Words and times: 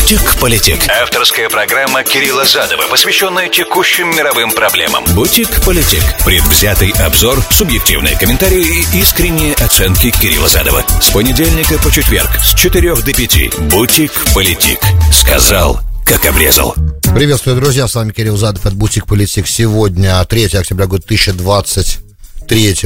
Бутик-политик. 0.00 0.80
Авторская 1.02 1.50
программа 1.50 2.02
Кирилла 2.02 2.44
Задова, 2.44 2.88
посвященная 2.88 3.50
текущим 3.50 4.08
мировым 4.16 4.50
проблемам. 4.50 5.04
Бутик-политик. 5.14 6.02
Предвзятый 6.24 6.90
обзор, 6.92 7.38
субъективные 7.50 8.16
комментарии 8.18 8.64
и 8.64 9.00
искренние 9.00 9.54
оценки 9.54 10.10
Кирилла 10.10 10.48
Задова. 10.48 10.82
С 11.02 11.10
понедельника 11.10 11.78
по 11.78 11.92
четверг 11.92 12.30
с 12.42 12.54
4 12.54 12.96
до 12.96 13.12
5. 13.12 13.58
Бутик-политик. 13.68 14.80
Сказал, 15.12 15.80
как 16.06 16.24
обрезал. 16.24 16.74
Приветствую, 17.14 17.56
друзья, 17.56 17.86
с 17.86 17.94
вами 17.94 18.12
Кирилл 18.12 18.38
Задов, 18.38 18.64
от 18.64 18.72
Бутик 18.72 19.06
Политик. 19.06 19.46
Сегодня 19.46 20.24
3 20.24 20.46
октября 20.46 20.86
года 20.86 21.06
2023 21.06 22.76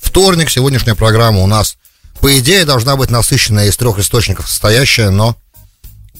Вторник, 0.00 0.48
сегодняшняя 0.48 0.94
программа 0.94 1.40
у 1.40 1.46
нас, 1.46 1.76
по 2.20 2.36
идее, 2.38 2.64
должна 2.64 2.96
быть 2.96 3.10
насыщенная 3.10 3.66
из 3.66 3.76
трех 3.76 3.98
источников 3.98 4.48
состоящая, 4.48 5.10
но 5.10 5.36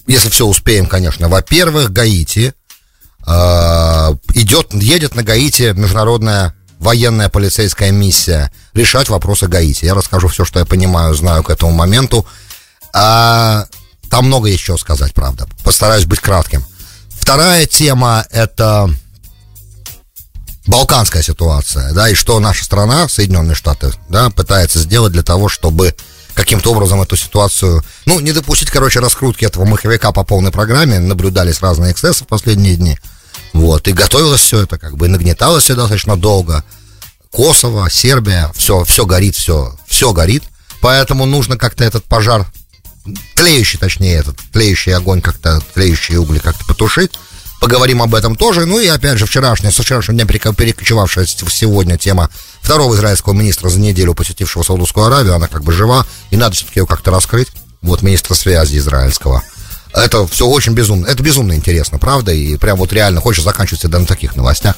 если 0.07 0.31
все 0.31 0.47
успеем, 0.47 0.87
конечно. 0.87 1.29
Во-первых, 1.29 1.93
Гаити 1.93 2.55
э, 3.27 3.31
идет, 4.35 4.73
едет 4.75 5.15
на 5.15 5.23
Гаити 5.23 5.73
международная 5.77 6.55
военная 6.79 7.29
полицейская 7.29 7.91
миссия 7.91 8.51
решать 8.75 9.09
вопросы 9.09 9.49
Гаити. 9.49 9.85
Я 9.85 9.95
расскажу 9.95 10.29
все, 10.29 10.45
что 10.45 10.59
я 10.59 10.65
понимаю, 10.65 11.15
знаю 11.15 11.43
к 11.43 11.51
этому 11.51 11.73
моменту. 11.73 12.27
А, 12.93 13.67
там 14.11 14.27
много 14.27 14.49
еще 14.49 14.77
сказать, 14.77 15.15
правда. 15.15 15.47
Постараюсь 15.65 16.05
быть 16.05 16.21
кратким. 16.21 16.65
Вторая 17.11 17.67
тема 17.67 18.25
это 18.31 18.89
балканская 20.67 21.23
ситуация, 21.23 21.93
да, 21.93 22.09
и 22.09 22.15
что 22.15 22.39
наша 22.41 22.65
страна, 22.65 23.09
Соединенные 23.09 23.55
Штаты, 23.55 23.93
да, 24.09 24.31
пытается 24.31 24.79
сделать 24.79 25.13
для 25.13 25.23
того, 25.23 25.49
чтобы 25.49 25.95
каким-то 26.37 26.71
образом 26.71 27.01
эту 27.01 27.17
ситуацию, 27.17 27.83
ну, 28.05 28.21
не 28.21 28.33
допустить, 28.33 28.71
короче, 28.71 29.01
раскрутки 29.01 29.47
этого 29.47 29.65
маховика 29.65 30.13
по 30.13 30.23
полной 30.23 30.53
программе, 30.53 31.01
наблюдались 31.01 31.63
разные 31.63 31.93
эксцессы 31.93 32.25
в 32.25 32.27
последние 32.29 32.77
дни, 32.77 32.99
вот, 33.55 33.89
и 33.89 33.93
готовилось 33.93 34.43
все 34.43 34.63
это, 34.63 34.79
как 34.79 34.97
бы, 34.97 35.07
и 35.07 35.09
нагнеталось 35.09 35.65
все 35.65 35.75
достаточно 35.75 36.17
долго, 36.17 36.63
Косово, 37.33 37.91
Сербия, 37.91 38.53
все, 38.55 38.85
все 38.85 39.07
горит, 39.07 39.35
все, 39.35 39.75
все 39.87 40.13
горит, 40.13 40.45
поэтому 40.81 41.25
нужно 41.25 41.57
как-то 41.57 41.85
этот 41.85 42.05
пожар, 42.05 42.47
тлеющий, 43.35 43.79
точнее, 43.79 44.17
этот 44.17 44.37
тлеющий 44.53 44.95
огонь 44.95 45.23
как-то, 45.23 45.61
тлеющие 45.75 46.21
угли 46.21 46.39
как-то 46.39 46.67
потушить, 46.67 47.19
Поговорим 47.61 48.03
об 48.03 48.15
этом 48.15 48.37
тоже. 48.37 48.67
Ну 48.67 48.79
и 48.79 48.87
опять 48.87 49.19
же, 49.19 49.27
вчерашняя, 49.27 49.73
со 49.73 49.83
вчерашнего 49.83 50.23
дня 50.23 50.27
перекочевавшая 50.27 51.27
сегодня 51.27 51.97
тема 51.97 52.31
второго 52.61 52.95
израильского 52.95 53.33
министра 53.33 53.69
за 53.69 53.81
неделю 53.81 54.15
посетившего 54.15 54.63
Саудовскую 54.63 55.07
Аравию, 55.07 55.35
она 55.35 55.49
как 55.49 55.65
бы 55.65 55.73
жива, 55.73 56.07
и 56.31 56.37
надо 56.37 56.55
все-таки 56.55 56.81
ее 56.81 56.87
как-то 56.87 57.11
раскрыть. 57.11 57.49
Вот 57.83 58.03
министра 58.03 58.35
связи 58.35 58.79
израильского. 58.79 59.43
Это 59.95 60.27
все 60.27 60.47
очень 60.47 60.73
безумно. 60.73 61.07
Это 61.07 61.23
безумно 61.23 61.55
интересно, 61.55 61.99
правда? 61.99 62.33
И 62.33 62.57
прям 62.57 62.77
вот 62.77 62.93
реально 62.93 63.21
хочешь 63.21 63.45
заканчивать 63.45 63.81
всегда 63.81 63.99
на 63.99 64.07
таких 64.07 64.37
новостях. 64.37 64.77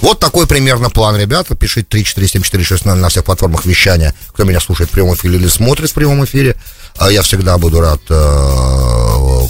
Вот 0.00 0.18
такой 0.18 0.46
примерно 0.46 0.90
план, 0.90 1.16
ребята. 1.16 1.54
Пишите 1.54 1.86
34746 1.88 2.84
на 2.84 3.08
всех 3.08 3.24
платформах 3.24 3.64
вещания, 3.64 4.14
кто 4.28 4.44
меня 4.44 4.60
слушает 4.60 4.90
в 4.90 4.92
прямом 4.92 5.14
эфире 5.14 5.36
или 5.36 5.48
смотрит 5.48 5.90
в 5.90 5.94
прямом 5.94 6.24
эфире. 6.24 6.56
А 6.98 7.10
Я 7.10 7.22
всегда 7.22 7.58
буду 7.58 7.80
рад 7.80 8.00
э, 8.08 9.46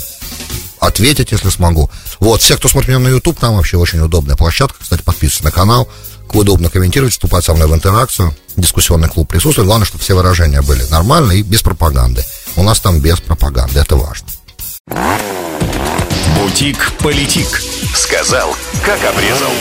ответить, 0.81 1.33
если 1.33 1.49
смогу. 1.51 1.91
Вот, 2.21 2.43
все, 2.43 2.57
кто 2.57 2.69
смотрит 2.69 2.89
меня 2.91 2.99
на 3.01 3.09
YouTube, 3.09 3.39
там 3.39 3.57
вообще 3.57 3.77
очень 3.77 4.01
удобная 4.01 4.37
площадка. 4.37 4.79
Кстати, 4.81 5.03
подписывайтесь 5.03 5.45
на 5.45 5.51
канал. 5.51 5.89
Удобно 6.33 6.69
комментировать, 6.69 7.13
вступать 7.13 7.45
со 7.45 7.55
мной 7.55 7.69
в 7.69 7.75
интеракцию. 7.75 8.35
Дискуссионный 8.57 9.09
клуб 9.09 9.29
присутствует. 9.29 9.67
Главное, 9.67 9.87
чтобы 9.87 10.03
все 10.03 10.15
выражения 10.15 10.61
были 10.61 10.83
нормальные 10.91 11.41
и 11.41 11.43
без 11.43 11.63
пропаганды. 11.63 12.25
У 12.57 12.63
нас 12.63 12.81
там 12.81 13.01
без 13.01 13.21
пропаганды, 13.21 13.79
это 13.79 13.97
важно. 13.97 14.29
Бутик-политик. 16.37 17.63
Сказал, 17.95 18.55
как 18.85 18.99
обрезал. 19.05 19.53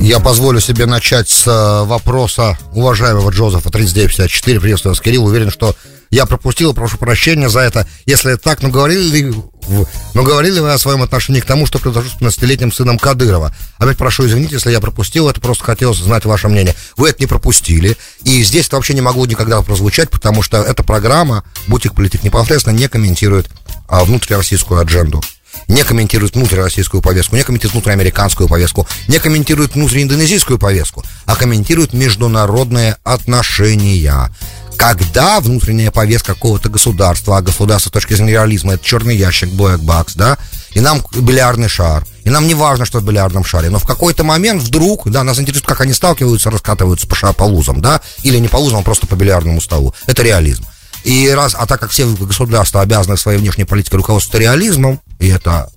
Я 0.00 0.20
позволю 0.20 0.60
себе 0.60 0.86
начать 0.86 1.30
с 1.30 1.46
э, 1.46 1.84
вопроса 1.86 2.58
уважаемого 2.74 3.30
Джозефа 3.30 3.70
3954. 3.70 4.60
Приветствую 4.60 4.92
вас, 4.92 5.00
Кирилл. 5.00 5.24
Уверен, 5.24 5.50
что 5.50 5.74
я 6.10 6.26
пропустил, 6.26 6.74
прошу 6.74 6.96
прощения 6.98 7.48
за 7.48 7.60
это. 7.60 7.86
Если 8.06 8.36
так, 8.36 8.62
ну 8.62 8.70
говорили 8.70 9.02
ли, 9.02 9.34
ну 9.68 10.24
говорили 10.24 10.60
вы 10.60 10.72
о 10.72 10.78
своем 10.78 11.02
отношении 11.02 11.40
к 11.40 11.44
тому, 11.44 11.66
что 11.66 11.78
произошло 11.78 12.10
с 12.10 12.20
15-летним 12.20 12.72
сыном 12.72 12.98
Кадырова? 12.98 13.54
Опять 13.78 13.96
прошу 13.96 14.26
извинить, 14.26 14.52
если 14.52 14.70
я 14.70 14.80
пропустил 14.80 15.28
это, 15.28 15.40
просто 15.40 15.64
хотелось 15.64 15.98
знать 15.98 16.24
ваше 16.24 16.48
мнение. 16.48 16.74
Вы 16.96 17.10
это 17.10 17.20
не 17.20 17.26
пропустили, 17.26 17.96
и 18.22 18.42
здесь 18.42 18.66
это 18.66 18.76
вообще 18.76 18.94
не 18.94 19.00
могло 19.00 19.26
никогда 19.26 19.60
прозвучать, 19.62 20.10
потому 20.10 20.42
что 20.42 20.58
эта 20.58 20.82
программа, 20.82 21.44
Бутик 21.66 21.94
Политик, 21.94 22.22
непосредственно 22.22 22.74
не 22.74 22.88
комментирует 22.88 23.48
а, 23.88 24.04
внутрироссийскую 24.04 24.80
адженду 24.80 25.22
не 25.68 25.84
комментирует 25.84 26.34
внутрироссийскую 26.34 27.02
повестку, 27.02 27.36
не 27.36 27.42
комментирует 27.42 27.74
внутриамериканскую 27.74 28.48
повестку, 28.48 28.86
не 29.08 29.18
комментирует 29.18 29.74
внутрииндонезийскую 29.74 30.58
повестку, 30.58 31.04
а 31.26 31.36
комментирует 31.36 31.92
международные 31.92 32.96
отношения 33.04 34.30
когда 34.76 35.40
внутренняя 35.40 35.90
повестка 35.90 36.34
какого-то 36.34 36.68
государства, 36.68 37.38
а 37.38 37.42
государство 37.42 37.90
с 37.90 37.92
точки 37.92 38.14
зрения 38.14 38.32
реализма 38.32 38.74
это 38.74 38.84
черный 38.84 39.16
ящик, 39.16 39.48
box, 39.50 40.12
да, 40.14 40.38
и 40.72 40.80
нам 40.80 41.02
бильярдный 41.14 41.68
шар, 41.68 42.06
и 42.24 42.30
нам 42.30 42.46
не 42.46 42.54
важно, 42.54 42.84
что 42.84 42.98
в 42.98 43.04
бильярдном 43.04 43.44
шаре, 43.44 43.70
но 43.70 43.78
в 43.78 43.86
какой-то 43.86 44.24
момент 44.24 44.62
вдруг, 44.62 45.08
да, 45.10 45.22
нас 45.22 45.38
интересует, 45.38 45.66
как 45.66 45.80
они 45.80 45.92
сталкиваются, 45.92 46.50
раскатываются 46.50 47.06
по, 47.06 47.32
по 47.32 47.44
лузам, 47.44 47.80
да, 47.80 48.00
или 48.22 48.38
не 48.38 48.48
по 48.48 48.56
лузам, 48.56 48.80
а 48.80 48.82
просто 48.82 49.06
по 49.06 49.14
бильярдному 49.14 49.60
столу. 49.60 49.94
Это 50.06 50.22
реализм. 50.22 50.64
И 51.04 51.28
раз, 51.30 51.54
а 51.56 51.66
так 51.66 51.80
как 51.80 51.90
все 51.90 52.06
государства 52.06 52.80
обязаны 52.80 53.16
своей 53.16 53.38
внешней 53.38 53.64
политикой 53.64 53.96
руководствоваться 53.96 54.42
реализмом, 54.42 55.00
и 55.18 55.28
это, 55.28 55.70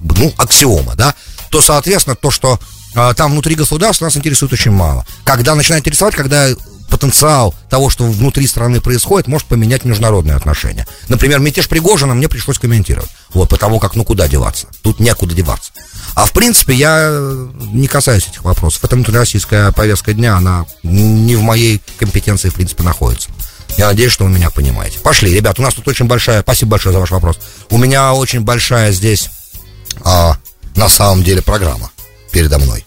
ну, 0.00 0.32
аксиома, 0.36 0.94
да, 0.94 1.14
то, 1.50 1.62
соответственно, 1.62 2.14
то, 2.14 2.30
что 2.30 2.60
э, 2.94 3.14
там 3.16 3.32
внутри 3.32 3.54
государства 3.54 4.04
нас 4.04 4.16
интересует 4.16 4.52
очень 4.52 4.70
мало. 4.70 5.06
Когда 5.24 5.54
начинает 5.54 5.82
интересовать, 5.82 6.14
когда 6.14 6.48
потенциал 6.88 7.54
того, 7.68 7.90
что 7.90 8.04
внутри 8.04 8.46
страны 8.46 8.80
происходит, 8.80 9.28
может 9.28 9.46
поменять 9.48 9.84
международные 9.84 10.36
отношения. 10.36 10.86
Например, 11.08 11.38
мятеж 11.38 11.68
Пригожина 11.68 12.14
мне 12.14 12.28
пришлось 12.28 12.58
комментировать. 12.58 13.10
Вот, 13.32 13.48
потому 13.48 13.78
как, 13.78 13.94
ну, 13.94 14.04
куда 14.04 14.28
деваться? 14.28 14.66
Тут 14.82 15.00
некуда 15.00 15.34
деваться. 15.34 15.72
А 16.14 16.24
в 16.24 16.32
принципе, 16.32 16.74
я 16.74 17.10
не 17.72 17.88
касаюсь 17.88 18.26
этих 18.28 18.44
вопросов. 18.44 18.84
Это 18.84 18.96
внутрироссийская 18.96 19.72
повестка 19.72 20.12
дня, 20.12 20.36
она 20.36 20.66
не 20.82 21.36
в 21.36 21.42
моей 21.42 21.82
компетенции, 21.98 22.48
в 22.48 22.54
принципе, 22.54 22.82
находится. 22.82 23.30
Я 23.76 23.88
надеюсь, 23.88 24.12
что 24.12 24.24
вы 24.24 24.30
меня 24.30 24.50
понимаете. 24.50 25.00
Пошли, 25.00 25.34
ребят, 25.34 25.58
у 25.58 25.62
нас 25.62 25.74
тут 25.74 25.86
очень 25.88 26.06
большая... 26.06 26.42
Спасибо 26.42 26.72
большое 26.72 26.92
за 26.92 27.00
ваш 27.00 27.10
вопрос. 27.10 27.38
У 27.70 27.78
меня 27.78 28.14
очень 28.14 28.40
большая 28.40 28.92
здесь, 28.92 29.28
а, 30.02 30.36
на 30.76 30.88
самом 30.88 31.22
деле, 31.22 31.42
программа 31.42 31.90
передо 32.30 32.58
мной 32.58 32.86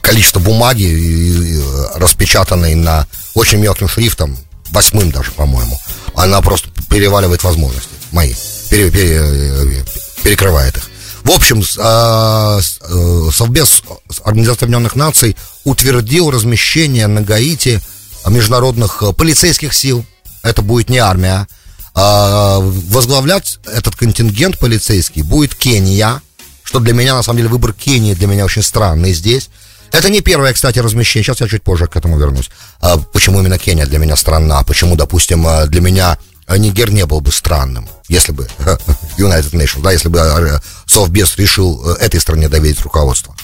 количество 0.00 0.40
бумаги, 0.40 1.60
распечатанной 1.94 2.74
на 2.74 3.06
очень 3.34 3.58
мелким 3.58 3.88
шрифтом, 3.88 4.36
восьмым 4.70 5.10
даже, 5.10 5.30
по-моему, 5.32 5.78
она 6.14 6.40
просто 6.40 6.68
переваливает 6.88 7.42
возможности 7.44 7.90
мои, 8.12 8.34
пере, 8.70 8.90
пере, 8.90 9.84
перекрывает 10.22 10.76
их. 10.76 10.90
В 11.24 11.30
общем, 11.30 11.62
а, 11.78 12.58
э, 12.58 13.30
Совбез 13.32 13.82
Организации 14.24 14.64
Объединенных 14.64 14.96
Наций 14.96 15.36
утвердил 15.64 16.30
размещение 16.30 17.06
на 17.06 17.22
Гаити 17.22 17.80
международных 18.26 19.02
э, 19.02 19.12
полицейских 19.12 19.72
сил. 19.72 20.04
Это 20.42 20.62
будет 20.62 20.90
не 20.90 20.98
армия. 20.98 21.46
А 21.94 22.58
возглавлять 22.58 23.58
этот 23.66 23.94
контингент 23.94 24.58
полицейский 24.58 25.22
будет 25.22 25.54
Кения, 25.54 26.20
что 26.64 26.80
для 26.80 26.92
меня, 26.92 27.14
на 27.14 27.22
самом 27.22 27.38
деле, 27.38 27.50
выбор 27.50 27.72
Кении 27.72 28.14
для 28.14 28.26
меня 28.26 28.44
очень 28.44 28.62
странный 28.62 29.12
здесь. 29.12 29.50
Это 29.92 30.08
не 30.08 30.22
первое, 30.22 30.52
кстати, 30.54 30.78
размещение. 30.78 31.24
Сейчас 31.24 31.40
я 31.40 31.48
чуть 31.48 31.62
позже 31.62 31.86
к 31.86 31.96
этому 31.96 32.18
вернусь. 32.18 32.50
А 32.80 32.96
почему 32.96 33.40
именно 33.40 33.58
Кения 33.58 33.86
для 33.86 33.98
меня 33.98 34.16
странна? 34.16 34.64
Почему, 34.64 34.96
допустим, 34.96 35.46
э, 35.46 35.66
для 35.66 35.82
меня 35.82 36.18
э, 36.48 36.56
Нигер 36.56 36.90
не 36.90 37.04
был 37.04 37.20
бы 37.20 37.30
странным, 37.30 37.86
если 38.08 38.32
бы 38.32 38.48
United 39.18 39.52
Nations, 39.52 39.82
да, 39.82 39.92
если 39.92 40.08
бы 40.08 40.18
э, 40.18 40.58
Совбез 40.86 41.36
решил 41.36 41.86
этой 41.96 42.20
стране 42.20 42.48
доверить 42.48 42.80
руководство 42.80 43.34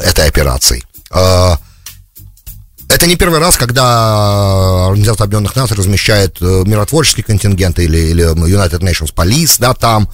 этой 0.00 0.26
операцией. 0.26 0.82
Это 1.10 3.06
не 3.06 3.16
первый 3.16 3.38
раз, 3.38 3.58
когда 3.58 4.86
Организация 4.86 5.24
Объединенных 5.24 5.54
Наций 5.56 5.76
размещает 5.76 6.40
миротворческий 6.40 7.22
контингент 7.22 7.78
или, 7.78 7.98
или 7.98 8.24
United 8.24 8.80
Nations 8.80 9.12
Police, 9.14 9.56
да, 9.58 9.74
там. 9.74 10.08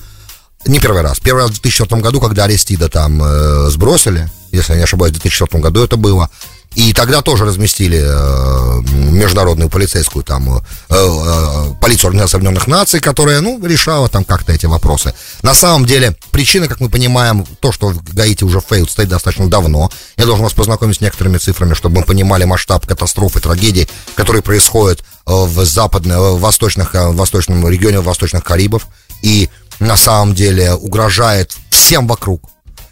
Не 0.67 0.81
первый 0.81 1.03
раз. 1.03 1.21
Первый 1.21 1.43
раз 1.43 1.51
в 1.51 1.61
2004 1.61 2.03
году, 2.03 2.21
когда 2.21 2.45
Аристида 2.45 2.89
там 2.89 3.23
э, 3.23 3.71
сбросили, 3.71 4.29
если 4.53 4.73
я 4.73 4.79
не 4.79 4.85
ошибаюсь, 4.85 5.13
в 5.13 5.21
2004 5.21 5.63
году 5.63 5.85
это 5.85 5.97
было. 5.97 6.31
И 6.77 6.93
тогда 6.93 7.21
тоже 7.21 7.45
разместили 7.45 8.01
э, 8.01 8.83
международную 9.11 9.69
полицейскую 9.69 10.23
там 10.23 10.59
э, 10.59 10.61
э, 10.89 11.75
полицию 11.81 12.09
Организации 12.09 12.37
Объединенных 12.37 12.69
Наций, 12.69 13.01
которая, 13.01 13.41
ну, 13.41 13.61
решала 13.65 14.09
там 14.09 14.23
как-то 14.23 14.53
эти 14.53 14.67
вопросы. 14.67 15.13
На 15.43 15.53
самом 15.53 15.85
деле, 15.85 16.15
причина, 16.31 16.69
как 16.69 16.79
мы 16.79 16.89
понимаем, 16.89 17.45
то, 17.59 17.73
что 17.73 17.89
в 17.89 18.15
Гаити 18.15 18.45
уже 18.45 18.61
failed 18.61 18.87
state 18.87 19.09
достаточно 19.09 19.51
давно. 19.51 19.91
Я 20.17 20.27
должен 20.27 20.45
вас 20.45 20.53
познакомить 20.53 20.99
с 20.99 21.01
некоторыми 21.01 21.39
цифрами, 21.39 21.75
чтобы 21.75 22.01
мы 22.01 22.05
понимали 22.05 22.45
масштаб 22.45 22.87
катастрофы, 22.87 23.41
трагедий, 23.41 23.89
которые 24.15 24.43
происходят 24.43 25.01
э, 25.01 25.05
в 25.27 25.65
западных, 25.65 26.19
в 26.19 26.39
восточных, 26.39 26.95
э, 26.95 27.09
в 27.09 27.17
восточном 27.17 27.69
регионе, 27.69 27.99
в 27.99 28.05
восточных 28.05 28.45
Карибов. 28.45 28.87
И 29.23 29.51
на 29.81 29.97
самом 29.97 30.37
деле 30.37 30.75
угрожает 30.75 31.53
всем 31.71 32.07
вокруг 32.07 32.49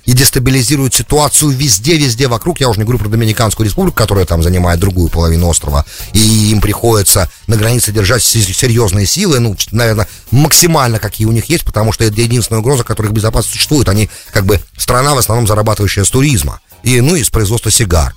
и 0.08 0.14
дестабилизирует 0.14 0.94
ситуацию 0.94 1.50
везде-везде 1.50 2.28
вокруг. 2.28 2.60
Я 2.60 2.70
уже 2.70 2.78
не 2.78 2.84
говорю 2.84 2.98
про 2.98 3.10
Доминиканскую 3.10 3.66
республику, 3.66 3.98
которая 3.98 4.24
там 4.24 4.42
занимает 4.42 4.80
другую 4.80 5.10
половину 5.10 5.46
острова, 5.48 5.84
и 6.14 6.50
им 6.50 6.62
приходится 6.62 7.30
на 7.46 7.56
границе 7.56 7.92
держать 7.92 8.22
серьезные 8.22 9.04
силы, 9.04 9.38
ну, 9.38 9.54
наверное, 9.70 10.08
максимально 10.30 10.98
какие 10.98 11.26
у 11.26 11.30
них 11.30 11.50
есть, 11.50 11.62
потому 11.62 11.92
что 11.92 12.04
это 12.04 12.22
единственная 12.22 12.60
угроза, 12.60 12.84
которых 12.84 13.12
безопасность 13.12 13.52
существует. 13.52 13.90
Они 13.90 14.08
как 14.32 14.46
бы 14.46 14.58
страна 14.78 15.14
в 15.14 15.18
основном 15.18 15.46
зарабатывающая 15.46 16.04
с 16.04 16.08
туризма, 16.08 16.62
и, 16.82 17.02
ну, 17.02 17.14
из 17.14 17.28
производства 17.28 17.70
сигар, 17.70 18.14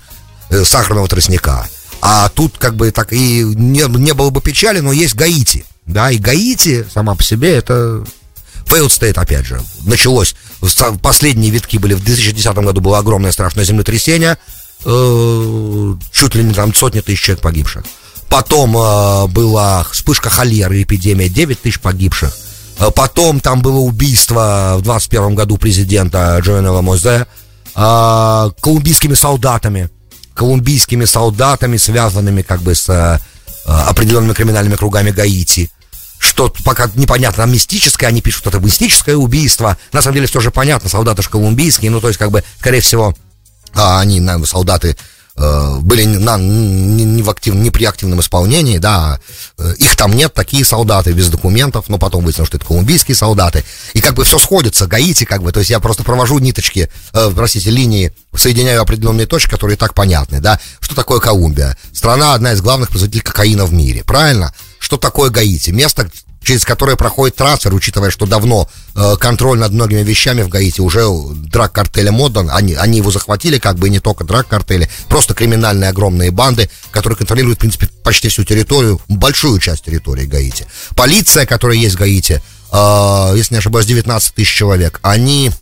э, 0.48 0.64
сахарного 0.64 1.08
тростника. 1.08 1.68
А 2.00 2.30
тут 2.30 2.56
как 2.56 2.74
бы 2.74 2.90
так 2.90 3.12
и 3.12 3.44
не, 3.44 3.82
не 3.98 4.14
было 4.14 4.30
бы 4.30 4.40
печали, 4.40 4.80
но 4.80 4.92
есть 4.92 5.14
Гаити. 5.14 5.66
Да, 5.84 6.10
и 6.10 6.16
Гаити 6.16 6.86
сама 6.90 7.14
по 7.16 7.22
себе 7.22 7.54
это 7.54 8.02
failed 8.64 8.88
state, 8.88 9.18
опять 9.18 9.44
же. 9.44 9.60
Началось, 9.84 10.34
последние 11.02 11.50
витки 11.50 11.76
были, 11.76 11.94
в 11.94 12.04
2010 12.04 12.54
году 12.56 12.80
было 12.80 12.98
огромное 12.98 13.32
страшное 13.32 13.64
землетрясение, 13.64 14.38
э, 14.84 15.94
чуть 16.12 16.34
ли 16.34 16.44
не 16.44 16.54
там 16.54 16.74
сотни 16.74 17.00
тысяч 17.00 17.22
человек 17.22 17.42
погибших. 17.42 17.84
Потом 18.32 18.74
э, 18.78 19.26
была 19.26 19.84
вспышка 19.90 20.30
холеры, 20.30 20.82
эпидемия, 20.82 21.28
9 21.28 21.60
тысяч 21.60 21.78
погибших. 21.78 22.34
Э, 22.78 22.90
потом 22.90 23.40
там 23.40 23.60
было 23.60 23.78
убийство 23.80 24.76
в 24.78 24.82
21 24.82 25.34
году 25.34 25.58
президента 25.58 26.38
Джоэна 26.38 26.80
Мозе 26.80 27.26
э, 27.74 28.50
колумбийскими 28.62 29.12
солдатами. 29.12 29.90
Колумбийскими 30.32 31.04
солдатами, 31.04 31.76
связанными 31.76 32.40
как 32.40 32.62
бы 32.62 32.74
с 32.74 33.20
определенными 33.66 34.32
криминальными 34.32 34.76
кругами 34.76 35.10
Гаити 35.10 35.70
что 36.22 36.52
пока 36.64 36.88
непонятно, 36.94 37.42
мистическое, 37.42 38.08
они 38.08 38.22
пишут, 38.22 38.46
это 38.46 38.60
мистическое 38.60 39.16
убийство. 39.16 39.76
На 39.92 40.02
самом 40.02 40.14
деле 40.14 40.28
все 40.28 40.40
же 40.40 40.50
понятно, 40.50 40.88
солдаты 40.88 41.22
же 41.22 41.28
колумбийские, 41.28 41.90
ну, 41.90 42.00
то 42.00 42.08
есть, 42.08 42.18
как 42.18 42.30
бы, 42.30 42.44
скорее 42.60 42.80
всего, 42.80 43.14
а, 43.74 44.00
они, 44.00 44.20
наверное, 44.20 44.46
солдаты 44.46 44.96
э, 45.36 45.76
были 45.80 46.04
на, 46.04 46.36
не, 46.38 47.04
не, 47.04 47.22
в 47.22 47.30
актив, 47.30 47.54
не 47.54 47.70
при 47.70 47.84
активном 47.86 48.20
исполнении, 48.20 48.78
да, 48.78 49.18
э, 49.58 49.74
их 49.78 49.96
там 49.96 50.12
нет, 50.12 50.32
такие 50.32 50.64
солдаты 50.64 51.12
без 51.12 51.28
документов, 51.28 51.88
но 51.88 51.98
потом 51.98 52.22
выяснилось, 52.22 52.48
что 52.48 52.58
это 52.58 52.66
колумбийские 52.66 53.16
солдаты, 53.16 53.64
и 53.94 54.00
как 54.00 54.14
бы 54.14 54.22
все 54.22 54.38
сходится, 54.38 54.86
Гаити, 54.86 55.24
как 55.24 55.42
бы, 55.42 55.50
то 55.50 55.58
есть 55.58 55.70
я 55.70 55.80
просто 55.80 56.04
провожу 56.04 56.38
ниточки, 56.38 56.88
э, 57.14 57.32
простите, 57.34 57.70
линии, 57.70 58.14
соединяю 58.34 58.80
определенные 58.80 59.26
точки, 59.26 59.50
которые 59.50 59.74
и 59.76 59.78
так 59.78 59.94
понятны, 59.94 60.40
да, 60.40 60.60
что 60.80 60.94
такое 60.94 61.18
Колумбия? 61.18 61.76
Страна, 61.92 62.34
одна 62.34 62.52
из 62.52 62.60
главных 62.60 62.90
производителей 62.90 63.22
кокаина 63.22 63.66
в 63.66 63.72
мире, 63.72 64.04
правильно? 64.04 64.52
Что 64.82 64.98
такое 64.98 65.30
Гаити. 65.30 65.70
Место, 65.70 66.10
через 66.42 66.64
которое 66.64 66.96
проходит 66.96 67.36
трансфер, 67.36 67.72
учитывая, 67.72 68.10
что 68.10 68.26
давно 68.26 68.68
э, 68.96 69.14
контроль 69.18 69.58
над 69.60 69.72
многими 69.72 70.02
вещами 70.02 70.42
в 70.42 70.48
Гаити 70.48 70.80
уже 70.80 71.06
драг-картелем 71.08 72.20
отдан, 72.20 72.50
они, 72.52 72.74
они 72.74 72.98
его 72.98 73.12
захватили, 73.12 73.58
как 73.58 73.76
бы 73.76 73.86
и 73.86 73.90
не 73.90 74.00
только 74.00 74.24
драг-картели, 74.24 74.90
просто 75.08 75.34
криминальные 75.34 75.90
огромные 75.90 76.32
банды, 76.32 76.68
которые 76.90 77.16
контролируют, 77.16 77.58
в 77.58 77.60
принципе, 77.60 77.88
почти 78.02 78.28
всю 78.28 78.42
территорию, 78.42 79.00
большую 79.06 79.60
часть 79.60 79.84
территории 79.84 80.26
Гаити. 80.26 80.66
Полиция, 80.96 81.46
которая 81.46 81.76
есть 81.76 81.94
в 81.94 81.98
Гаити, 81.98 82.42
э, 82.72 83.32
если 83.36 83.54
не 83.54 83.58
ошибаюсь, 83.58 83.86
19 83.86 84.34
тысяч 84.34 84.52
человек, 84.52 84.98
они 85.02 85.52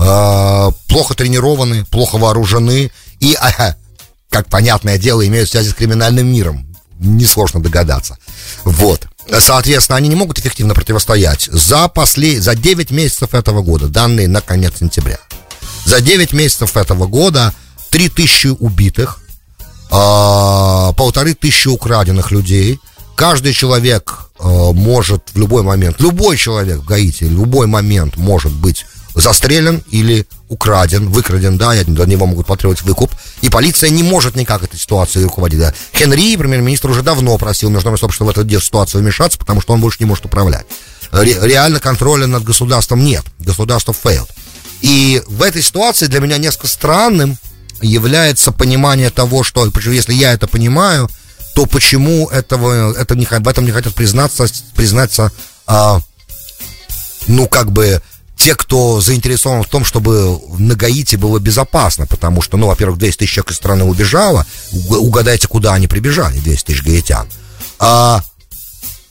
э, 0.00 0.70
плохо 0.88 1.14
тренированы, 1.14 1.84
плохо 1.84 2.18
вооружены 2.18 2.90
и, 3.20 3.36
э, 3.40 3.74
как 4.28 4.48
понятное 4.48 4.98
дело, 4.98 5.24
имеют 5.24 5.48
связи 5.48 5.68
с 5.68 5.74
криминальным 5.74 6.26
миром 6.26 6.69
несложно 7.00 7.60
догадаться. 7.60 8.18
Вот. 8.64 9.06
Соответственно, 9.38 9.96
они 9.96 10.08
не 10.08 10.16
могут 10.16 10.38
эффективно 10.38 10.74
противостоять. 10.74 11.48
За, 11.50 11.88
после... 11.88 12.40
за 12.40 12.54
9 12.54 12.90
месяцев 12.90 13.34
этого 13.34 13.62
года, 13.62 13.88
данные 13.88 14.28
на 14.28 14.40
конец 14.40 14.78
сентября, 14.78 15.18
за 15.84 16.00
9 16.00 16.32
месяцев 16.32 16.76
этого 16.76 17.06
года 17.06 17.52
3000 17.90 18.56
убитых, 18.60 19.20
а, 19.90 20.92
полторы 20.92 21.34
тысячи 21.34 21.68
украденных 21.68 22.30
людей. 22.30 22.80
Каждый 23.16 23.52
человек 23.52 24.30
а, 24.38 24.72
может 24.72 25.28
в 25.32 25.38
любой 25.38 25.62
момент, 25.62 26.00
любой 26.00 26.36
человек 26.36 26.78
в 26.78 26.84
Гаити, 26.84 27.24
в 27.24 27.32
любой 27.32 27.66
момент 27.66 28.16
может 28.16 28.52
быть 28.52 28.86
застрелен 29.14 29.82
или 29.90 30.26
украден, 30.48 31.08
выкраден, 31.08 31.58
да, 31.58 31.74
и 31.74 31.84
до 31.84 32.04
него 32.06 32.26
могут 32.26 32.46
потребовать 32.46 32.82
выкуп, 32.82 33.12
и 33.42 33.48
полиция 33.48 33.90
не 33.90 34.02
может 34.02 34.36
никак 34.36 34.62
этой 34.62 34.78
ситуацией 34.78 35.24
руководить. 35.24 35.60
Да. 35.60 35.74
Хенри, 35.94 36.36
премьер-министр, 36.36 36.90
уже 36.90 37.02
давно 37.02 37.36
просил 37.38 37.70
международное 37.70 38.00
сообщество 38.00 38.24
в 38.24 38.30
эту 38.30 38.60
ситуацию 38.60 39.02
вмешаться, 39.02 39.38
потому 39.38 39.60
что 39.60 39.72
он 39.72 39.80
больше 39.80 39.98
не 40.00 40.06
может 40.06 40.24
управлять. 40.26 40.66
Ре- 41.12 41.38
реально 41.42 41.80
контроля 41.80 42.26
над 42.26 42.44
государством 42.44 43.04
нет, 43.04 43.24
государство 43.38 43.92
failed. 43.92 44.28
И 44.80 45.22
в 45.26 45.42
этой 45.42 45.62
ситуации 45.62 46.06
для 46.06 46.20
меня 46.20 46.38
несколько 46.38 46.66
странным 46.66 47.36
является 47.82 48.52
понимание 48.52 49.10
того, 49.10 49.42
что, 49.42 49.70
если 49.86 50.14
я 50.14 50.32
это 50.32 50.46
понимаю, 50.46 51.08
то 51.54 51.66
почему 51.66 52.28
этого, 52.28 52.94
это 52.94 53.14
не, 53.14 53.26
в 53.26 53.48
этом 53.48 53.64
не 53.64 53.72
хотят 53.72 53.94
признаться, 53.94 54.46
признаться, 54.74 55.32
а, 55.66 56.00
ну, 57.26 57.48
как 57.48 57.72
бы, 57.72 58.02
те, 58.40 58.54
кто 58.54 59.02
заинтересован 59.02 59.62
в 59.62 59.68
том, 59.68 59.84
чтобы 59.84 60.40
на 60.56 60.74
Гаити 60.74 61.16
было 61.16 61.38
безопасно, 61.38 62.06
потому 62.06 62.40
что, 62.40 62.56
ну, 62.56 62.68
во-первых, 62.68 62.98
200 62.98 63.18
тысяч 63.18 63.34
человек 63.34 63.50
из 63.50 63.56
страны 63.56 63.84
убежало, 63.84 64.46
угадайте, 64.72 65.46
куда 65.46 65.74
они 65.74 65.88
прибежали, 65.88 66.38
200 66.38 66.64
тысяч 66.64 66.82
гаитян. 66.82 67.26
А, 67.78 68.22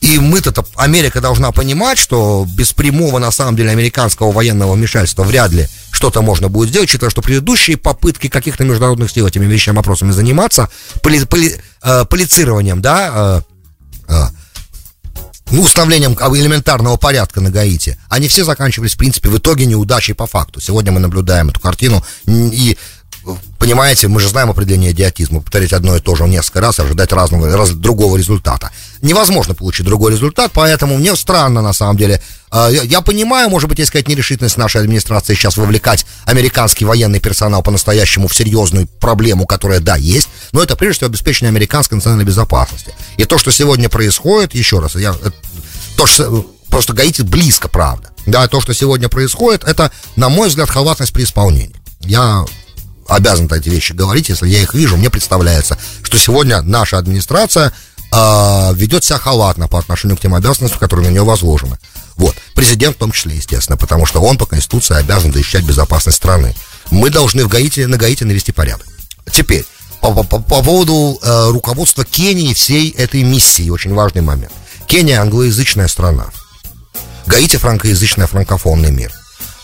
и 0.02 0.18
мы-то, 0.18 0.66
Америка 0.78 1.22
должна 1.22 1.52
понимать, 1.52 2.00
что 2.00 2.48
без 2.58 2.74
прямого, 2.74 3.20
на 3.20 3.30
самом 3.30 3.56
деле, 3.56 3.70
американского 3.70 4.32
военного 4.32 4.74
вмешательства 4.74 5.22
вряд 5.22 5.52
ли 5.52 5.68
что-то 5.92 6.24
можно 6.24 6.50
будет 6.50 6.70
сделать, 6.70 6.90
учитывая, 6.90 7.12
что 7.12 7.22
предыдущие 7.22 7.78
попытки 7.78 8.30
каких-то 8.30 8.64
международных 8.64 9.12
сил 9.12 9.28
этими 9.28 9.46
вещами, 9.46 9.76
вопросами 9.76 10.10
заниматься, 10.10 10.70
поли, 11.04 11.24
поли, 11.26 11.56
э, 11.84 12.06
полицированием, 12.06 12.82
да, 12.82 13.44
э, 14.08 14.12
э, 14.12 14.24
ну, 15.52 15.62
установлением 15.62 16.14
элементарного 16.14 16.98
порядка 16.98 17.42
на 17.42 17.50
Гаити, 17.50 17.98
они 18.10 18.28
все 18.28 18.44
заканчивались, 18.44 18.94
в 18.94 18.98
принципе, 18.98 19.30
в 19.30 19.38
итоге 19.38 19.66
неудачей 19.66 20.14
по 20.14 20.28
факту. 20.28 20.62
Сегодня 20.62 20.92
мы 20.92 21.00
наблюдаем 21.00 21.50
эту 21.50 21.60
картину, 21.60 22.04
и 22.26 22.78
понимаете, 23.58 24.08
мы 24.08 24.20
же 24.20 24.30
знаем 24.30 24.50
определение 24.50 24.92
идиотизма. 24.92 25.42
Повторить 25.42 25.74
одно 25.74 25.96
и 25.96 26.00
то 26.00 26.16
же 26.16 26.28
несколько 26.28 26.62
раз, 26.62 26.80
ожидать 26.80 27.12
разного, 27.12 27.56
раз, 27.56 27.72
другого 27.72 28.18
результата. 28.18 28.72
Невозможно 29.02 29.54
получить 29.54 29.86
другой 29.86 30.14
результат, 30.14 30.52
поэтому 30.54 30.98
мне 30.98 31.16
странно, 31.16 31.62
на 31.62 31.74
самом 31.74 31.98
деле. 31.98 32.22
А, 32.52 32.70
я, 32.70 33.02
понимаю, 33.02 33.50
может 33.50 33.70
быть, 33.70 33.80
какая-то 33.86 34.10
нерешительность 34.10 34.58
нашей 34.58 34.82
администрации 34.82 35.36
сейчас 35.36 35.58
вовлекать 35.58 36.06
американский 36.26 36.86
военный 36.86 37.20
персонал 37.20 37.62
по-настоящему 37.62 38.28
в 38.28 38.36
серьезную 38.36 38.88
проблему, 38.88 39.46
которая, 39.46 39.80
да, 39.80 39.96
есть, 39.96 40.30
но 40.52 40.64
это 40.64 40.76
прежде 40.76 40.98
всего 40.98 41.10
обеспечение 41.10 41.50
американской 41.50 41.96
национальной 41.96 42.26
безопасности. 42.26 42.94
И 43.18 43.26
то, 43.26 43.38
что 43.38 43.52
сегодня 43.52 43.88
происходит, 43.90 44.56
еще 44.56 44.80
раз, 44.80 44.96
я, 44.96 45.16
то, 45.96 46.06
что 46.06 46.46
просто 46.70 46.94
Гаити 46.94 47.22
близко, 47.22 47.68
правда. 47.68 48.10
Да, 48.26 48.48
то, 48.48 48.62
что 48.62 48.74
сегодня 48.74 49.10
происходит, 49.10 49.64
это, 49.64 49.92
на 50.16 50.30
мой 50.30 50.50
взгляд, 50.50 50.70
халатность 50.70 51.14
при 51.14 51.24
исполнении. 51.24 51.76
Я 52.02 52.46
обязан 53.10 53.48
эти 53.52 53.70
вещи 53.70 53.94
говорить, 53.94 54.30
если 54.30 54.48
я 54.48 54.62
их 54.62 54.74
вижу, 54.74 54.98
мне 54.98 55.10
представляется, 55.10 55.78
что 56.04 56.18
сегодня 56.18 56.62
наша 56.62 56.98
администрация 56.98 57.74
э, 58.12 58.74
ведет 58.76 59.04
себя 59.04 59.18
халатно 59.18 59.68
по 59.68 59.80
отношению 59.80 60.18
к 60.18 60.22
тем 60.22 60.36
обязанностям, 60.36 60.80
которые 60.80 61.08
на 61.08 61.12
нее 61.12 61.24
возложены. 61.24 61.78
Вот. 62.16 62.36
Президент 62.56 62.96
в 62.96 63.00
том 63.00 63.12
числе, 63.12 63.36
естественно, 63.36 63.78
потому 63.78 64.06
что 64.06 64.22
он 64.22 64.38
по 64.38 64.46
Конституции 64.46 64.96
обязан 64.96 65.34
защищать 65.34 65.64
безопасность 65.64 66.18
страны. 66.18 66.56
Мы 66.92 67.10
должны 67.10 67.46
в 67.46 67.48
Гаити, 67.48 67.82
на 67.82 67.98
Гаити 67.98 68.24
навести 68.24 68.52
порядок. 68.52 68.88
Теперь, 69.32 69.66
по, 70.02 70.14
по, 70.24 70.40
по 70.40 70.64
поводу 70.64 71.20
э, 71.22 71.50
руководства 71.50 72.06
Кении 72.06 72.54
всей 72.54 72.90
этой 72.92 73.24
миссии, 73.24 73.70
очень 73.70 73.94
важный 73.94 74.22
момент. 74.22 74.52
Кения 74.88 75.22
англоязычная 75.22 75.88
страна. 75.88 76.28
Гаити 77.26 77.58
франкоязычная 77.58 78.28
франкофонный 78.28 78.92
мир. 78.92 79.12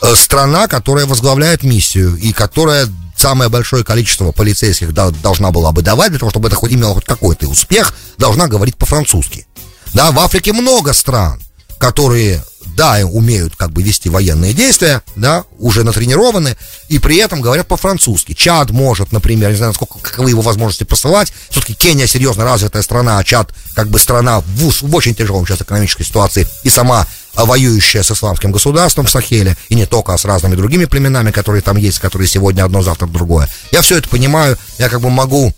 Э, 0.02 0.14
страна, 0.16 0.68
которая 0.68 1.06
возглавляет 1.06 1.64
миссию 1.64 2.16
и 2.16 2.32
которая 2.32 2.88
самое 3.26 3.50
большое 3.50 3.84
количество 3.84 4.32
полицейских 4.32 4.94
должна 4.94 5.50
была 5.50 5.72
бы 5.72 5.82
давать, 5.82 6.12
для 6.12 6.20
того, 6.20 6.30
чтобы 6.30 6.48
это 6.48 6.56
хоть 6.56 6.72
имело 6.72 6.94
хоть 6.94 7.06
какой-то 7.06 7.48
успех, 7.48 7.96
должна 8.20 8.48
говорить 8.48 8.76
по-французски. 8.76 9.48
Да, 9.96 10.12
в 10.12 10.20
Африке 10.20 10.54
много 10.54 10.94
стран, 10.94 11.42
которые, 11.80 12.44
да, 12.78 13.00
умеют 13.04 13.56
как 13.56 13.72
бы 13.72 13.82
вести 13.82 14.10
военные 14.10 14.54
действия, 14.54 15.02
да, 15.16 15.44
уже 15.58 15.84
натренированы, 15.84 16.56
и 16.88 17.00
при 17.00 17.18
этом 17.18 17.42
говорят 17.42 17.66
по-французски. 17.68 18.34
Чад 18.34 18.70
может, 18.70 19.12
например, 19.12 19.50
не 19.50 19.58
знаю, 19.58 19.74
сколько, 19.74 19.98
каковы 19.98 20.30
его 20.30 20.44
возможности 20.44 20.84
посылать. 20.84 21.34
Все-таки 21.50 21.74
Кения 21.74 22.06
серьезно 22.06 22.44
развитая 22.44 22.84
страна, 22.84 23.18
а 23.18 23.24
Чад 23.24 23.50
как 23.74 23.90
бы 23.90 23.98
страна 23.98 24.42
в, 24.42 24.84
в 24.84 24.96
очень 24.96 25.16
тяжелом 25.16 25.48
сейчас 25.48 25.62
экономической 25.62 26.04
ситуации 26.04 26.48
и 26.64 26.70
сама 26.70 27.08
воюющая 27.36 28.04
с 28.04 28.12
исламским 28.12 28.52
государством 28.52 29.06
в 29.06 29.12
Сахеле, 29.12 29.58
и 29.70 29.76
не 29.76 29.86
только, 29.86 30.14
а 30.14 30.18
с 30.18 30.26
разными 30.26 30.56
другими 30.56 30.86
племенами, 30.86 31.32
которые 31.32 31.62
там 31.62 31.78
есть, 31.78 32.00
которые 32.00 32.28
сегодня 32.28 32.64
одно, 32.64 32.82
завтра 32.82 33.08
другое. 33.08 33.50
Я 33.72 33.82
все 33.82 33.98
это 33.98 34.08
понимаю, 34.10 34.58
я 34.78 34.90
как 34.90 35.02
бы 35.02 35.10
могу 35.10 35.54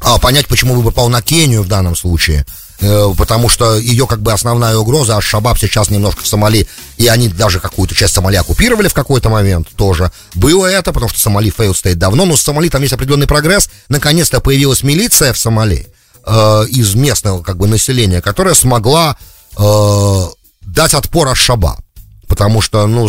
а, 0.00 0.18
понять, 0.18 0.46
почему 0.46 0.74
выбор 0.74 0.92
пал 0.92 1.08
на 1.08 1.22
Кению 1.22 1.62
в 1.62 1.68
данном 1.68 1.96
случае. 1.96 2.44
э, 2.78 3.14
потому 3.16 3.48
что 3.48 3.78
ее 3.78 4.06
как 4.06 4.20
бы 4.20 4.32
основная 4.32 4.76
угроза, 4.76 5.16
Аш-Шабаб 5.16 5.58
сейчас 5.58 5.88
немножко 5.88 6.22
в 6.22 6.26
Сомали, 6.26 6.68
и 6.98 7.06
они 7.06 7.28
даже 7.28 7.58
какую-то 7.58 7.94
часть 7.94 8.12
Сомали 8.12 8.36
оккупировали 8.36 8.88
в 8.88 8.92
какой-то 8.92 9.30
момент 9.30 9.68
тоже. 9.76 10.12
Было 10.34 10.66
это, 10.66 10.92
потому 10.92 11.08
что 11.08 11.18
Сомали 11.18 11.48
failed 11.48 11.74
state 11.74 11.98
давно, 11.98 12.26
но 12.26 12.36
с 12.36 12.42
Сомали 12.42 12.68
там 12.68 12.82
есть 12.82 12.92
определенный 12.92 13.26
прогресс. 13.26 13.70
Наконец-то 13.88 14.40
появилась 14.40 14.82
милиция 14.82 15.32
в 15.32 15.38
Сомали 15.38 15.88
э, 16.26 16.66
из 16.68 16.94
местного 16.94 17.42
как 17.42 17.56
бы 17.56 17.66
населения, 17.66 18.20
которая 18.20 18.52
смогла 18.54 19.16
э, 19.56 20.26
дать 20.66 20.94
отпор 20.94 21.28
Аш-Шабаб. 21.28 21.80
Потому 22.28 22.60
что, 22.60 22.86
ну, 22.86 23.08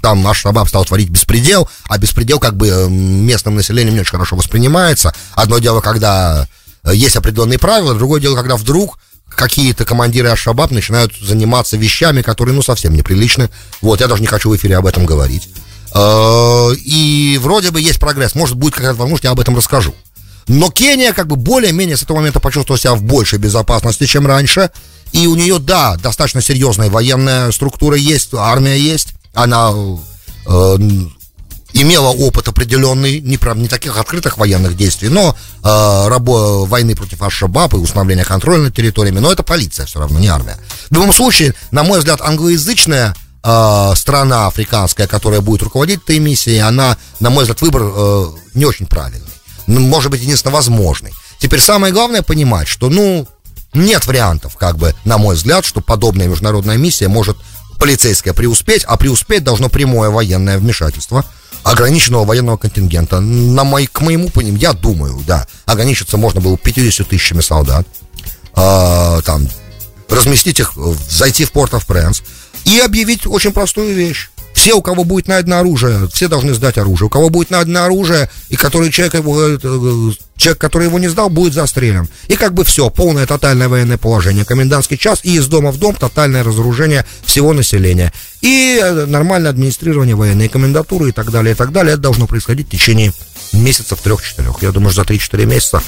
там 0.00 0.22
наш 0.22 0.38
Шабаб 0.40 0.68
стал 0.68 0.84
творить 0.84 1.08
беспредел, 1.08 1.68
а 1.88 1.98
беспредел 1.98 2.38
как 2.38 2.56
бы 2.56 2.68
э, 2.68 2.88
местным 2.88 3.56
населением 3.56 3.94
не 3.94 4.00
очень 4.00 4.12
хорошо 4.12 4.36
воспринимается. 4.36 5.14
Одно 5.34 5.58
дело, 5.58 5.80
когда 5.80 6.46
э, 6.84 6.94
есть 6.94 7.16
определенные 7.16 7.58
правила, 7.58 7.94
другое 7.94 8.20
дело, 8.20 8.36
когда 8.36 8.56
вдруг 8.56 8.98
какие-то 9.28 9.84
командиры 9.84 10.28
Аш-Шабаб 10.28 10.70
начинают 10.70 11.12
заниматься 11.16 11.76
вещами, 11.76 12.22
которые, 12.22 12.54
ну, 12.54 12.62
совсем 12.62 12.94
неприличны. 12.94 13.50
Вот, 13.80 14.00
я 14.00 14.06
даже 14.06 14.20
не 14.20 14.28
хочу 14.28 14.50
в 14.50 14.56
эфире 14.56 14.76
об 14.76 14.86
этом 14.86 15.06
говорить. 15.06 15.48
Э, 15.94 16.70
и 16.74 17.38
вроде 17.40 17.70
бы 17.70 17.80
есть 17.80 17.98
прогресс. 17.98 18.34
Может, 18.34 18.56
будет 18.56 18.74
какая-то 18.74 18.98
возможность, 18.98 19.24
я 19.24 19.30
об 19.30 19.40
этом 19.40 19.56
расскажу. 19.56 19.94
Но 20.46 20.70
Кения 20.70 21.12
как 21.12 21.26
бы 21.26 21.36
более-менее 21.36 21.96
с 21.96 22.02
этого 22.02 22.18
момента 22.18 22.40
почувствовала 22.40 22.80
себя 22.80 22.94
в 22.94 23.02
большей 23.02 23.38
безопасности, 23.38 24.06
чем 24.06 24.26
раньше. 24.26 24.70
И 25.12 25.26
у 25.26 25.34
нее, 25.34 25.58
да, 25.58 25.96
достаточно 25.96 26.42
серьезная 26.42 26.90
военная 26.90 27.50
структура 27.50 27.96
есть, 27.96 28.34
армия 28.34 28.78
есть. 28.78 29.14
Она 29.34 29.72
э, 30.46 30.76
имела 31.72 32.08
опыт 32.08 32.48
определенный, 32.48 33.20
не, 33.20 33.36
правда, 33.36 33.62
не 33.62 33.68
таких 33.68 33.96
открытых 33.96 34.38
военных 34.38 34.76
действий, 34.76 35.08
но 35.08 35.36
э, 35.62 36.08
рабо, 36.08 36.64
войны 36.66 36.94
против 36.94 37.22
Аш-Шабаб 37.22 37.74
и 37.74 37.76
установления 37.76 38.24
контроля 38.24 38.62
над 38.62 38.74
территориями, 38.74 39.18
но 39.18 39.32
это 39.32 39.42
полиция 39.42 39.86
все 39.86 40.00
равно, 40.00 40.18
не 40.18 40.28
армия. 40.28 40.56
В 40.90 40.94
любом 40.94 41.12
случае, 41.12 41.54
на 41.70 41.82
мой 41.82 41.98
взгляд, 41.98 42.20
англоязычная 42.20 43.14
э, 43.42 43.92
страна 43.96 44.46
африканская, 44.46 45.06
которая 45.06 45.40
будет 45.40 45.62
руководить 45.62 46.00
этой 46.02 46.18
миссией, 46.18 46.58
она, 46.58 46.96
на 47.20 47.30
мой 47.30 47.44
взгляд, 47.44 47.60
выбор 47.60 47.82
э, 47.84 48.26
не 48.54 48.64
очень 48.64 48.86
правильный. 48.86 49.26
Может 49.66 50.10
быть, 50.10 50.22
единственно 50.22 50.54
возможный. 50.54 51.12
Теперь 51.38 51.60
самое 51.60 51.92
главное 51.92 52.22
понимать, 52.22 52.66
что, 52.66 52.88
ну, 52.88 53.28
нет 53.74 54.06
вариантов, 54.06 54.56
как 54.56 54.78
бы, 54.78 54.94
на 55.04 55.18
мой 55.18 55.34
взгляд, 55.34 55.64
что 55.64 55.80
подобная 55.80 56.26
международная 56.26 56.76
миссия 56.76 57.08
может 57.08 57.36
полицейская 57.78 58.34
преуспеть, 58.34 58.84
а 58.84 58.96
преуспеть 58.96 59.44
должно 59.44 59.68
прямое 59.68 60.10
военное 60.10 60.58
вмешательство 60.58 61.24
ограниченного 61.64 62.24
военного 62.24 62.56
контингента. 62.56 63.20
На 63.20 63.64
мой, 63.64 63.86
к 63.86 64.00
моему 64.00 64.30
пониманию, 64.30 64.60
я 64.60 64.72
думаю, 64.72 65.22
да, 65.26 65.46
ограничиться 65.66 66.16
можно 66.16 66.40
было 66.40 66.56
50 66.56 67.08
тысячами 67.08 67.40
солдат, 67.40 67.86
э, 68.56 69.20
там, 69.24 69.48
разместить 70.08 70.60
их, 70.60 70.72
зайти 71.08 71.44
в 71.44 71.52
порт 71.52 71.74
оф 71.74 71.86
Пренс 71.86 72.22
и 72.64 72.78
объявить 72.78 73.26
очень 73.26 73.52
простую 73.52 73.94
вещь. 73.94 74.30
Все, 74.54 74.74
у 74.74 74.82
кого 74.82 75.04
будет 75.04 75.28
найдено 75.28 75.58
оружие, 75.58 76.08
все 76.12 76.26
должны 76.26 76.52
сдать 76.54 76.78
оружие. 76.78 77.06
У 77.06 77.10
кого 77.10 77.28
будет 77.30 77.50
найдено 77.50 77.84
оружие, 77.84 78.28
и 78.48 78.56
который 78.56 78.90
человек, 78.90 79.14
его, 79.14 79.40
э, 79.40 80.12
человек, 80.38 80.58
который 80.58 80.84
его 80.84 80.98
не 80.98 81.08
сдал, 81.08 81.28
будет 81.28 81.52
застрелен. 81.52 82.08
И 82.28 82.36
как 82.36 82.54
бы 82.54 82.64
все, 82.64 82.88
полное 82.88 83.26
тотальное 83.26 83.68
военное 83.68 83.98
положение. 83.98 84.44
Комендантский 84.44 84.96
час 84.96 85.20
и 85.24 85.34
из 85.34 85.46
дома 85.48 85.70
в 85.70 85.78
дом 85.78 85.94
тотальное 85.94 86.42
разоружение 86.42 87.04
всего 87.24 87.52
населения. 87.52 88.12
И 88.40 88.80
э, 88.82 89.06
нормальное 89.06 89.50
администрирование 89.50 90.14
военной 90.14 90.48
комендатуры 90.48 91.10
и 91.10 91.12
так 91.12 91.30
далее, 91.30 91.52
и 91.52 91.56
так 91.56 91.72
далее. 91.72 91.94
Это 91.94 92.02
должно 92.02 92.26
происходить 92.26 92.68
в 92.68 92.70
течение 92.70 93.12
месяцев 93.52 94.00
трех-четырех. 94.00 94.62
Я 94.62 94.70
думаю, 94.70 94.92
за 94.92 95.02
3-4 95.02 95.44
месяца 95.44 95.82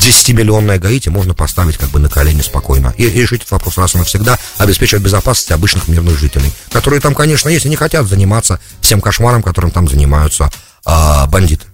10-миллионное 0.00 0.78
Гаити 0.78 1.08
можно 1.10 1.34
поставить 1.34 1.76
как 1.76 1.90
бы 1.90 1.98
на 1.98 2.08
колени 2.08 2.40
спокойно 2.40 2.94
и, 2.96 3.08
решить 3.08 3.42
этот 3.42 3.52
вопрос 3.52 3.76
раз 3.76 3.94
и 3.94 3.98
навсегда, 3.98 4.38
обеспечивать 4.58 5.04
безопасность 5.04 5.50
обычных 5.52 5.88
мирных 5.88 6.18
жителей, 6.18 6.50
которые 6.70 7.00
там, 7.00 7.14
конечно, 7.14 7.48
есть 7.48 7.66
и 7.66 7.68
не 7.68 7.76
хотят 7.76 8.06
заниматься 8.06 8.58
всем 8.80 9.00
кошмаром, 9.00 9.42
которым 9.42 9.70
там 9.70 9.88
занимаются 9.88 10.50
а, 10.84 11.26
бандиты. 11.26 11.66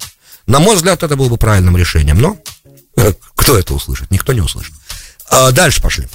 На 0.48 0.60
мой 0.60 0.76
взгляд, 0.76 1.02
это 1.02 1.14
было 1.14 1.28
бы 1.28 1.36
правильным 1.36 1.76
решением, 1.76 2.20
но 2.20 2.36
кто 3.36 3.58
это 3.58 3.74
услышит? 3.74 4.10
Никто 4.10 4.32
не 4.32 4.40
услышит. 4.40 4.74
А, 5.30 5.52
дальше 5.52 5.82
пошли. 5.82 6.08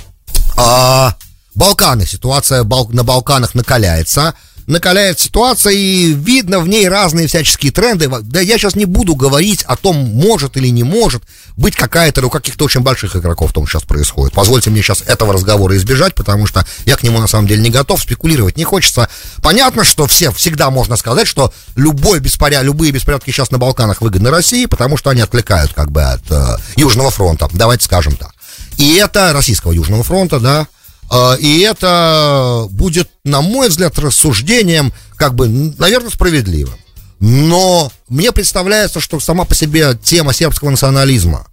А, 0.57 1.15
Балканы. 1.53 2.05
Ситуация 2.07 2.63
на 2.63 3.03
Балканах 3.03 3.53
накаляется 3.53 4.33
накаляет 4.67 5.19
ситуация, 5.19 5.73
и 5.73 6.13
видно 6.13 6.59
в 6.59 6.67
ней 6.67 6.87
разные 6.87 7.27
всяческие 7.27 7.71
тренды. 7.71 8.09
Да 8.21 8.41
я 8.41 8.57
сейчас 8.57 8.75
не 8.75 8.85
буду 8.85 9.15
говорить 9.15 9.63
о 9.63 9.75
том, 9.75 9.97
может 9.97 10.57
или 10.57 10.67
не 10.69 10.83
может 10.83 11.23
быть 11.55 11.75
какая-то, 11.75 12.25
у 12.25 12.29
каких-то 12.29 12.65
очень 12.65 12.81
больших 12.81 13.15
игроков 13.15 13.51
в 13.51 13.53
том 13.53 13.67
сейчас 13.67 13.83
происходит. 13.83 14.33
Позвольте 14.33 14.69
мне 14.69 14.81
сейчас 14.81 15.03
этого 15.05 15.33
разговора 15.33 15.75
избежать, 15.77 16.15
потому 16.15 16.47
что 16.47 16.65
я 16.85 16.95
к 16.95 17.03
нему 17.03 17.19
на 17.19 17.27
самом 17.27 17.47
деле 17.47 17.61
не 17.61 17.69
готов, 17.69 18.01
спекулировать 18.01 18.57
не 18.57 18.63
хочется. 18.63 19.09
Понятно, 19.41 19.83
что 19.83 20.07
все, 20.07 20.31
всегда 20.31 20.69
можно 20.71 20.95
сказать, 20.95 21.27
что 21.27 21.53
любой 21.75 22.19
беспоряд, 22.19 22.63
любые 22.63 22.91
беспорядки 22.91 23.29
сейчас 23.29 23.51
на 23.51 23.57
Балканах 23.57 24.01
выгодны 24.01 24.29
России, 24.29 24.65
потому 24.65 24.97
что 24.97 25.09
они 25.09 25.21
отвлекают 25.21 25.73
как 25.73 25.91
бы 25.91 26.03
от 26.03 26.23
э, 26.29 26.57
Южного 26.75 27.11
фронта, 27.11 27.49
давайте 27.53 27.85
скажем 27.85 28.15
так. 28.15 28.33
И 28.77 28.95
это 28.95 29.33
российского 29.33 29.71
Южного 29.71 30.03
фронта, 30.03 30.39
да, 30.39 30.67
и 31.39 31.59
это 31.59 32.67
будет, 32.71 33.09
на 33.23 33.41
мой 33.41 33.69
взгляд, 33.69 33.97
рассуждением, 33.99 34.93
как 35.15 35.35
бы, 35.35 35.47
наверное, 35.47 36.09
справедливым. 36.09 36.77
Но 37.19 37.91
мне 38.09 38.31
представляется, 38.31 38.99
что 38.99 39.19
сама 39.19 39.45
по 39.45 39.55
себе 39.55 39.97
тема 40.01 40.33
сербского 40.33 40.69
национализма 40.69 41.47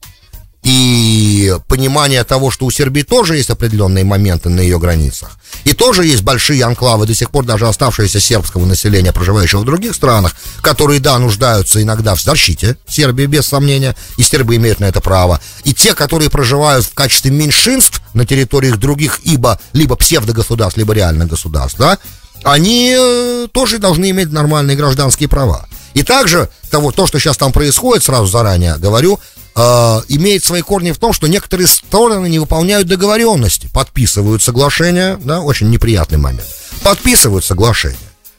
и 0.63 1.57
понимание 1.69 2.23
того, 2.25 2.51
что 2.51 2.67
у 2.67 2.71
Сербии 2.71 3.03
тоже 3.03 3.37
есть 3.37 3.51
определенные 3.51 4.05
моменты 4.05 4.51
на 4.51 4.61
ее 4.61 4.79
границах, 4.79 5.39
и 5.65 5.73
тоже 5.73 6.05
есть 6.05 6.23
большие 6.23 6.65
анклавы, 6.65 7.07
до 7.07 7.15
сих 7.15 7.31
пор 7.31 7.45
даже 7.45 7.67
оставшиеся 7.67 8.21
сербского 8.21 8.67
населения, 8.67 9.13
проживающего 9.13 9.61
в 9.61 9.65
других 9.65 9.95
странах, 9.95 10.35
которые, 10.61 11.01
да, 11.01 11.19
нуждаются 11.19 11.83
иногда 11.83 12.15
в 12.15 12.23
защите 12.23 12.77
Сербии, 12.87 13.27
без 13.27 13.47
сомнения, 13.47 13.97
и 14.19 14.23
сербы 14.23 14.57
имеют 14.57 14.81
на 14.81 14.85
это 14.85 15.01
право. 15.01 15.41
И 15.65 15.73
те, 15.73 15.95
которые 15.95 16.31
проживают 16.31 16.85
в 16.85 16.95
качестве 16.95 17.31
меньшинств 17.31 18.03
на 18.13 18.27
территориях 18.27 18.77
других, 18.77 19.21
ибо 19.25 19.59
либо 19.73 19.97
псевдогосударств, 19.97 20.77
либо 20.77 20.93
реальных 20.93 21.29
государств, 21.29 21.79
да, 21.79 21.99
они 22.43 22.95
э, 22.99 23.49
тоже 23.53 23.79
должны 23.79 24.11
иметь 24.11 24.33
нормальные 24.33 24.77
гражданские 24.77 25.29
права. 25.29 25.67
И 25.95 26.03
также 26.03 26.49
того, 26.71 26.93
то, 26.93 27.07
что 27.07 27.19
сейчас 27.19 27.37
там 27.37 27.53
происходит, 27.53 28.05
сразу 28.05 28.27
заранее 28.27 28.77
говорю, 28.77 29.19
э, 29.55 30.01
имеет 30.09 30.45
свои 30.45 30.63
корни 30.63 30.93
в 30.93 30.99
том, 30.99 31.13
что 31.13 31.27
некоторые 31.27 31.67
стороны 31.67 32.29
не 32.29 32.39
выполняют 32.39 32.89
договоренности, 32.89 33.69
подписывают 33.73 34.43
соглашения, 34.43 35.19
да, 35.23 35.41
очень 35.41 35.71
неприятный 35.71 36.19
момент, 36.19 36.49
подписывают 36.83 37.45
соглашения, 37.45 37.97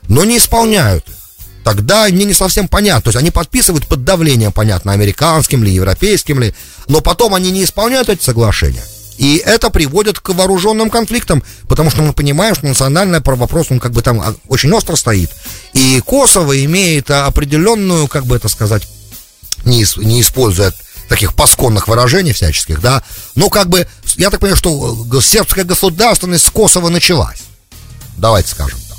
но 0.08 0.24
не 0.26 0.38
исполняют 0.38 1.08
их. 1.08 1.16
Тогда 1.64 2.08
мне 2.08 2.26
не 2.26 2.34
совсем 2.34 2.68
понятно. 2.68 3.04
То 3.04 3.10
есть 3.10 3.20
они 3.20 3.32
подписывают 3.32 3.86
под 3.88 4.04
давлением, 4.04 4.52
понятно, 4.52 4.94
американским 4.94 5.64
ли, 5.64 5.72
европейским 5.72 6.40
ли, 6.40 6.54
но 6.88 7.02
потом 7.02 7.36
они 7.36 7.52
не 7.52 7.64
исполняют 7.64 8.10
эти 8.10 8.24
соглашения. 8.24 8.84
И 9.18 9.38
это 9.38 9.70
приводит 9.70 10.20
к 10.20 10.30
вооруженным 10.30 10.90
конфликтам, 10.90 11.44
потому 11.68 11.92
что 11.92 12.02
мы 12.02 12.14
понимаем, 12.14 12.56
что 12.56 12.66
национальный 12.66 13.22
вопрос, 13.24 13.68
он 13.70 13.80
как 13.80 13.92
бы 13.92 14.02
там 14.02 14.20
а, 14.20 14.34
очень 14.48 14.74
остро 14.74 14.96
стоит. 14.96 15.30
И 15.74 16.02
Косово 16.04 16.66
имеет 16.66 17.12
определенную, 17.12 18.08
как 18.08 18.26
бы 18.26 18.36
это 18.36 18.50
сказать, 18.50 18.88
не, 19.64 19.86
не 19.98 20.22
используя 20.22 20.74
таких 21.12 21.34
пасконных 21.34 21.90
выражений 21.90 22.32
всяческих, 22.32 22.80
да, 22.80 23.04
но 23.36 23.50
как 23.50 23.68
бы, 23.68 23.86
я 24.16 24.30
так 24.30 24.40
понимаю, 24.40 24.56
что 24.56 25.06
э, 25.14 25.22
сербская 25.22 25.66
государственность 25.66 26.46
с 26.46 26.50
Косово 26.50 26.88
началась. 26.88 27.40
Давайте 28.18 28.48
скажем 28.48 28.80
так. 28.88 28.98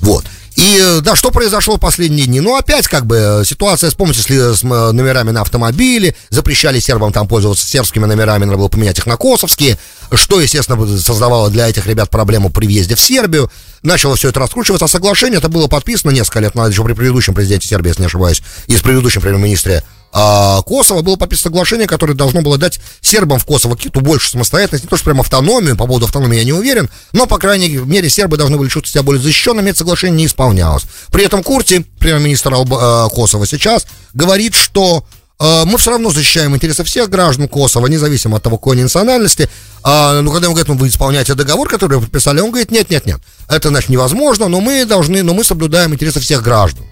Вот. 0.00 0.24
И 0.56 0.80
э, 0.82 1.00
да, 1.02 1.14
что 1.14 1.30
произошло 1.30 1.76
в 1.76 1.78
последние 1.78 2.26
дни? 2.26 2.40
Ну, 2.40 2.56
опять 2.56 2.88
как 2.88 3.06
бы 3.06 3.16
э, 3.16 3.44
ситуация, 3.44 3.90
вспомните, 3.90 4.22
с, 4.22 4.58
с 4.58 4.62
номерами 4.64 5.30
на 5.30 5.42
автомобиле, 5.42 6.16
запрещали 6.30 6.80
сербам 6.80 7.12
там 7.12 7.28
пользоваться 7.28 7.64
сербскими 7.64 8.06
номерами, 8.06 8.44
надо 8.44 8.58
было 8.58 8.68
поменять 8.68 8.98
их 8.98 9.06
на 9.06 9.16
косовские, 9.16 9.78
что, 10.10 10.40
естественно, 10.40 10.98
создавало 10.98 11.48
для 11.48 11.68
этих 11.68 11.86
ребят 11.86 12.10
проблему 12.10 12.50
при 12.50 12.66
въезде 12.66 12.96
в 12.96 13.00
Сербию. 13.00 13.52
Начало 13.84 14.16
все 14.16 14.30
это 14.30 14.40
раскручиваться, 14.40 14.86
а 14.86 14.88
соглашение 14.88 15.38
это 15.38 15.48
было 15.48 15.68
подписано 15.68 16.10
несколько 16.10 16.40
лет 16.40 16.56
назад, 16.56 16.72
еще 16.72 16.82
при 16.82 16.94
предыдущем 16.94 17.34
президенте 17.34 17.68
Сербии, 17.68 17.90
если 17.90 18.02
не 18.02 18.06
ошибаюсь, 18.06 18.42
и 18.66 18.76
с 18.76 18.80
предыдущим 18.80 19.20
премьер-министре 19.20 19.84
а, 20.12 20.60
Косово 20.62 21.00
было 21.00 21.16
подписано 21.16 21.50
соглашение, 21.50 21.86
которое 21.86 22.12
должно 22.12 22.42
было 22.42 22.58
дать 22.58 22.80
сербам 23.00 23.38
в 23.38 23.46
Косово 23.46 23.76
какую-то 23.76 24.00
больше 24.00 24.30
самостоятельность, 24.30 24.84
не 24.84 24.88
то 24.88 24.96
что 24.96 25.06
прям 25.06 25.20
автономию, 25.20 25.76
по 25.76 25.86
поводу 25.86 26.04
автономии 26.04 26.36
я 26.36 26.44
не 26.44 26.52
уверен, 26.52 26.90
но, 27.12 27.26
по 27.26 27.38
крайней 27.38 27.68
мере, 27.68 28.10
сербы 28.10 28.36
должны 28.36 28.58
были 28.58 28.68
чувствовать 28.68 28.92
себя 28.92 29.02
более 29.02 29.22
защищенными, 29.22 29.70
это 29.70 29.78
соглашение 29.78 30.18
не 30.18 30.26
исполнялось. 30.26 30.84
При 31.10 31.24
этом 31.24 31.42
Курти, 31.42 31.86
премьер-министр 31.98 32.52
Алба, 32.52 33.08
э, 33.10 33.14
Косово 33.14 33.46
сейчас, 33.46 33.86
говорит, 34.12 34.54
что 34.54 35.02
э, 35.40 35.64
мы 35.64 35.78
все 35.78 35.92
равно 35.92 36.10
защищаем 36.10 36.54
интересы 36.54 36.84
всех 36.84 37.08
граждан 37.08 37.48
Косово, 37.48 37.86
независимо 37.86 38.36
от 38.36 38.42
того, 38.42 38.58
какой 38.58 38.76
национальности. 38.76 39.48
А, 39.82 40.20
ну, 40.20 40.30
когда 40.30 40.44
ему 40.44 40.54
говорят, 40.54 40.68
ну, 40.68 40.76
вы 40.76 40.88
исполняете 40.88 41.34
договор, 41.34 41.70
который 41.70 41.96
вы 41.96 42.02
подписали, 42.02 42.40
он 42.40 42.50
говорит, 42.50 42.70
нет, 42.70 42.90
нет, 42.90 43.06
нет, 43.06 43.20
это, 43.48 43.70
значит, 43.70 43.88
невозможно, 43.88 44.48
но 44.48 44.60
мы 44.60 44.84
должны, 44.84 45.22
но 45.22 45.32
мы 45.32 45.42
соблюдаем 45.42 45.94
интересы 45.94 46.20
всех 46.20 46.42
граждан. 46.42 46.84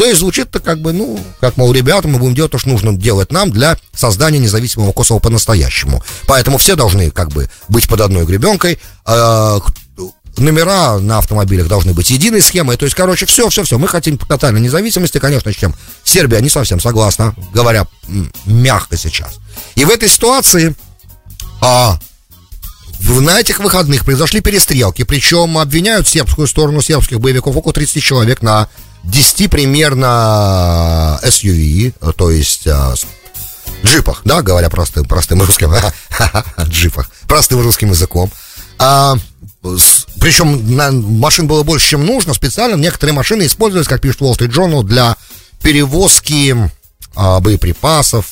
То 0.00 0.06
есть 0.06 0.20
звучит-то 0.20 0.60
как 0.60 0.80
бы, 0.80 0.94
ну, 0.94 1.20
как, 1.40 1.58
мол, 1.58 1.74
ребята, 1.74 2.08
мы 2.08 2.18
будем 2.18 2.34
делать 2.34 2.50
то, 2.50 2.56
что 2.56 2.70
нужно 2.70 2.96
делать 2.96 3.30
нам 3.32 3.50
для 3.50 3.76
создания 3.92 4.38
независимого 4.38 4.92
Косово 4.92 5.18
по-настоящему. 5.18 6.02
Поэтому 6.26 6.56
все 6.56 6.74
должны 6.74 7.10
как 7.10 7.28
бы 7.28 7.50
быть 7.68 7.86
под 7.86 8.00
одной 8.00 8.24
гребенкой. 8.24 8.78
Э, 9.04 9.58
номера 10.38 10.98
на 11.00 11.18
автомобилях 11.18 11.68
должны 11.68 11.92
быть 11.92 12.08
единой 12.08 12.40
схемой. 12.40 12.78
То 12.78 12.86
есть, 12.86 12.96
короче, 12.96 13.26
все, 13.26 13.50
все, 13.50 13.62
все. 13.62 13.76
Мы 13.76 13.88
хотим 13.88 14.16
тотальной 14.16 14.62
независимости, 14.62 15.18
конечно, 15.18 15.52
с 15.52 15.54
чем 15.54 15.74
Сербия 16.02 16.40
не 16.40 16.48
совсем 16.48 16.80
согласна, 16.80 17.34
говоря 17.52 17.86
мягко 18.46 18.96
сейчас. 18.96 19.38
И 19.74 19.84
в 19.84 19.90
этой 19.90 20.08
ситуации 20.08 20.74
а, 21.60 21.98
на 23.06 23.38
этих 23.38 23.58
выходных 23.58 24.06
произошли 24.06 24.40
перестрелки, 24.40 25.04
причем 25.04 25.58
обвиняют 25.58 26.08
сербскую 26.08 26.46
сторону 26.46 26.80
сербских 26.80 27.20
боевиков 27.20 27.54
около 27.54 27.74
30 27.74 28.02
человек 28.02 28.40
на 28.40 28.70
10 29.04 29.50
примерно 29.50 31.18
SUV, 31.22 31.94
то 32.12 32.30
есть 32.30 32.66
а, 32.66 32.94
джипах, 33.84 34.22
да, 34.24 34.42
говоря 34.42 34.68
простым, 34.70 35.04
простым 35.04 35.42
русским, 35.42 35.72
джипах, 36.64 37.10
простым 37.26 37.60
русским 37.62 37.90
языком. 37.90 38.30
А, 38.78 39.16
с, 39.62 40.06
причем 40.20 40.76
на, 40.76 40.90
машин 40.90 41.46
было 41.46 41.62
больше, 41.62 41.90
чем 41.90 42.06
нужно, 42.06 42.34
специально 42.34 42.76
некоторые 42.76 43.14
машины 43.14 43.46
использовались, 43.46 43.88
как 43.88 44.00
пишет 44.00 44.20
Wall 44.20 44.36
Street 44.36 44.52
Journal, 44.52 44.82
для 44.82 45.16
перевозки 45.62 46.56
а, 47.14 47.40
боеприпасов, 47.40 48.26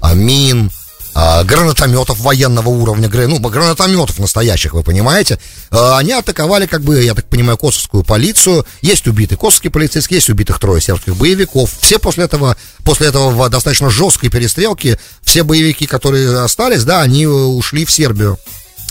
а, 0.00 0.14
мин, 0.14 0.70
а, 1.12 1.42
гранатометов 1.42 2.20
военного 2.20 2.68
уровня, 2.68 3.08
ну, 3.26 3.38
гранатометов 3.40 4.18
настоящих, 4.18 4.74
вы 4.74 4.82
понимаете, 4.82 5.38
а, 5.70 5.98
они 5.98 6.12
атаковали, 6.12 6.66
как 6.66 6.82
бы, 6.82 7.02
я 7.02 7.14
так 7.14 7.26
понимаю, 7.26 7.58
косовскую 7.58 8.04
полицию. 8.04 8.64
Есть 8.80 9.06
убитый 9.08 9.36
косовский 9.36 9.70
полицейский, 9.70 10.16
есть 10.16 10.30
убитых 10.30 10.58
трое 10.58 10.80
сербских 10.80 11.16
боевиков. 11.16 11.70
Все 11.80 11.98
после 11.98 12.24
этого, 12.24 12.56
после 12.84 13.08
этого 13.08 13.30
в 13.30 13.48
достаточно 13.48 13.90
жесткой 13.90 14.30
перестрелки, 14.30 14.98
все 15.22 15.42
боевики, 15.42 15.86
которые 15.86 16.40
остались, 16.40 16.84
да, 16.84 17.00
они 17.00 17.26
ушли 17.26 17.84
в 17.84 17.90
Сербию, 17.90 18.38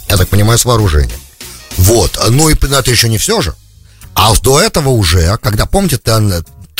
я 0.09 0.17
так 0.17 0.27
понимаю, 0.27 0.59
с 0.59 0.65
вооружением. 0.65 1.19
Вот, 1.77 2.19
ну 2.29 2.49
и 2.49 2.53
это 2.53 2.91
еще 2.91 3.07
не 3.07 3.17
все 3.17 3.41
же. 3.41 3.55
А 4.13 4.33
до 4.41 4.59
этого 4.59 4.89
уже, 4.89 5.37
когда, 5.41 5.65
помните, 5.65 5.97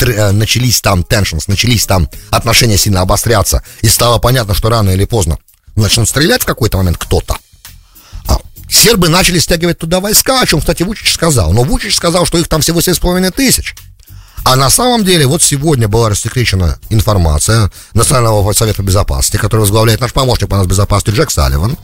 Э, 0.02 0.32
начались 0.32 0.80
там 0.80 1.00
tensions, 1.00 1.44
начались 1.46 1.86
там 1.86 2.08
отношения 2.30 2.78
сильно 2.78 3.02
обостряться, 3.02 3.62
и 3.82 3.88
стало 3.88 4.18
понятно, 4.18 4.54
что 4.54 4.68
рано 4.68 4.90
или 4.90 5.04
поздно 5.04 5.38
начнут 5.76 6.08
стрелять 6.08 6.42
в 6.42 6.46
какой-то 6.46 6.78
момент 6.78 6.98
кто-то. 6.98 7.36
А 8.26 8.38
сербы 8.68 9.08
начали 9.08 9.38
стягивать 9.38 9.78
туда 9.78 10.00
войска, 10.00 10.40
о 10.40 10.46
чем, 10.46 10.60
кстати, 10.60 10.82
Вучич 10.82 11.12
сказал. 11.12 11.52
Но 11.52 11.64
Вучич 11.64 11.96
сказал, 11.96 12.24
что 12.26 12.38
их 12.38 12.48
там 12.48 12.60
всего 12.60 12.80
7,5 12.80 13.30
тысяч. 13.32 13.74
А 14.44 14.56
на 14.56 14.70
самом 14.70 15.04
деле, 15.04 15.26
вот 15.26 15.42
сегодня 15.42 15.86
была 15.86 16.08
рассекречена 16.08 16.78
информация 16.88 17.70
Национального 17.92 18.52
совета 18.52 18.82
безопасности, 18.82 19.36
который 19.36 19.60
возглавляет 19.60 20.00
наш 20.00 20.12
помощник 20.12 20.48
по 20.48 20.56
нас 20.56 20.66
безопасности 20.66 21.18
Джек 21.18 21.30
Салливан, 21.30 21.76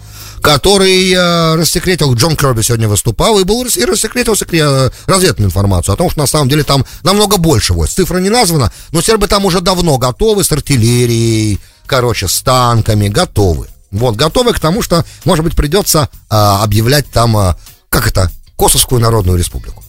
который 0.46 1.10
э, 1.10 1.56
рассекретил, 1.56 2.14
Джон 2.14 2.36
Керби 2.36 2.62
сегодня 2.62 2.88
выступал, 2.88 3.40
и, 3.40 3.42
был, 3.42 3.66
и 3.66 3.84
рассекретил 3.84 4.36
секрет, 4.36 4.62
э, 4.64 4.90
разведную 5.06 5.48
информацию 5.48 5.92
о 5.92 5.96
том, 5.96 6.08
что 6.08 6.20
на 6.20 6.28
самом 6.28 6.48
деле 6.48 6.62
там 6.62 6.86
намного 7.02 7.36
больше 7.36 7.72
войск. 7.72 7.94
Цифра 7.94 8.18
не 8.18 8.30
названа, 8.30 8.70
но 8.92 9.02
сербы 9.02 9.26
там 9.26 9.44
уже 9.44 9.60
давно 9.60 9.98
готовы 9.98 10.44
с 10.44 10.52
артиллерией, 10.52 11.58
короче, 11.86 12.28
с 12.28 12.42
танками, 12.42 13.08
готовы. 13.08 13.66
Вот, 13.90 14.14
готовы 14.14 14.52
к 14.52 14.60
тому, 14.60 14.82
что, 14.82 15.04
может 15.24 15.44
быть, 15.44 15.56
придется 15.56 16.10
э, 16.30 16.36
объявлять 16.36 17.10
там, 17.10 17.36
э, 17.36 17.54
как 17.88 18.06
это, 18.06 18.30
Косовскую 18.56 19.00
Народную 19.00 19.36
Республику. 19.36 19.82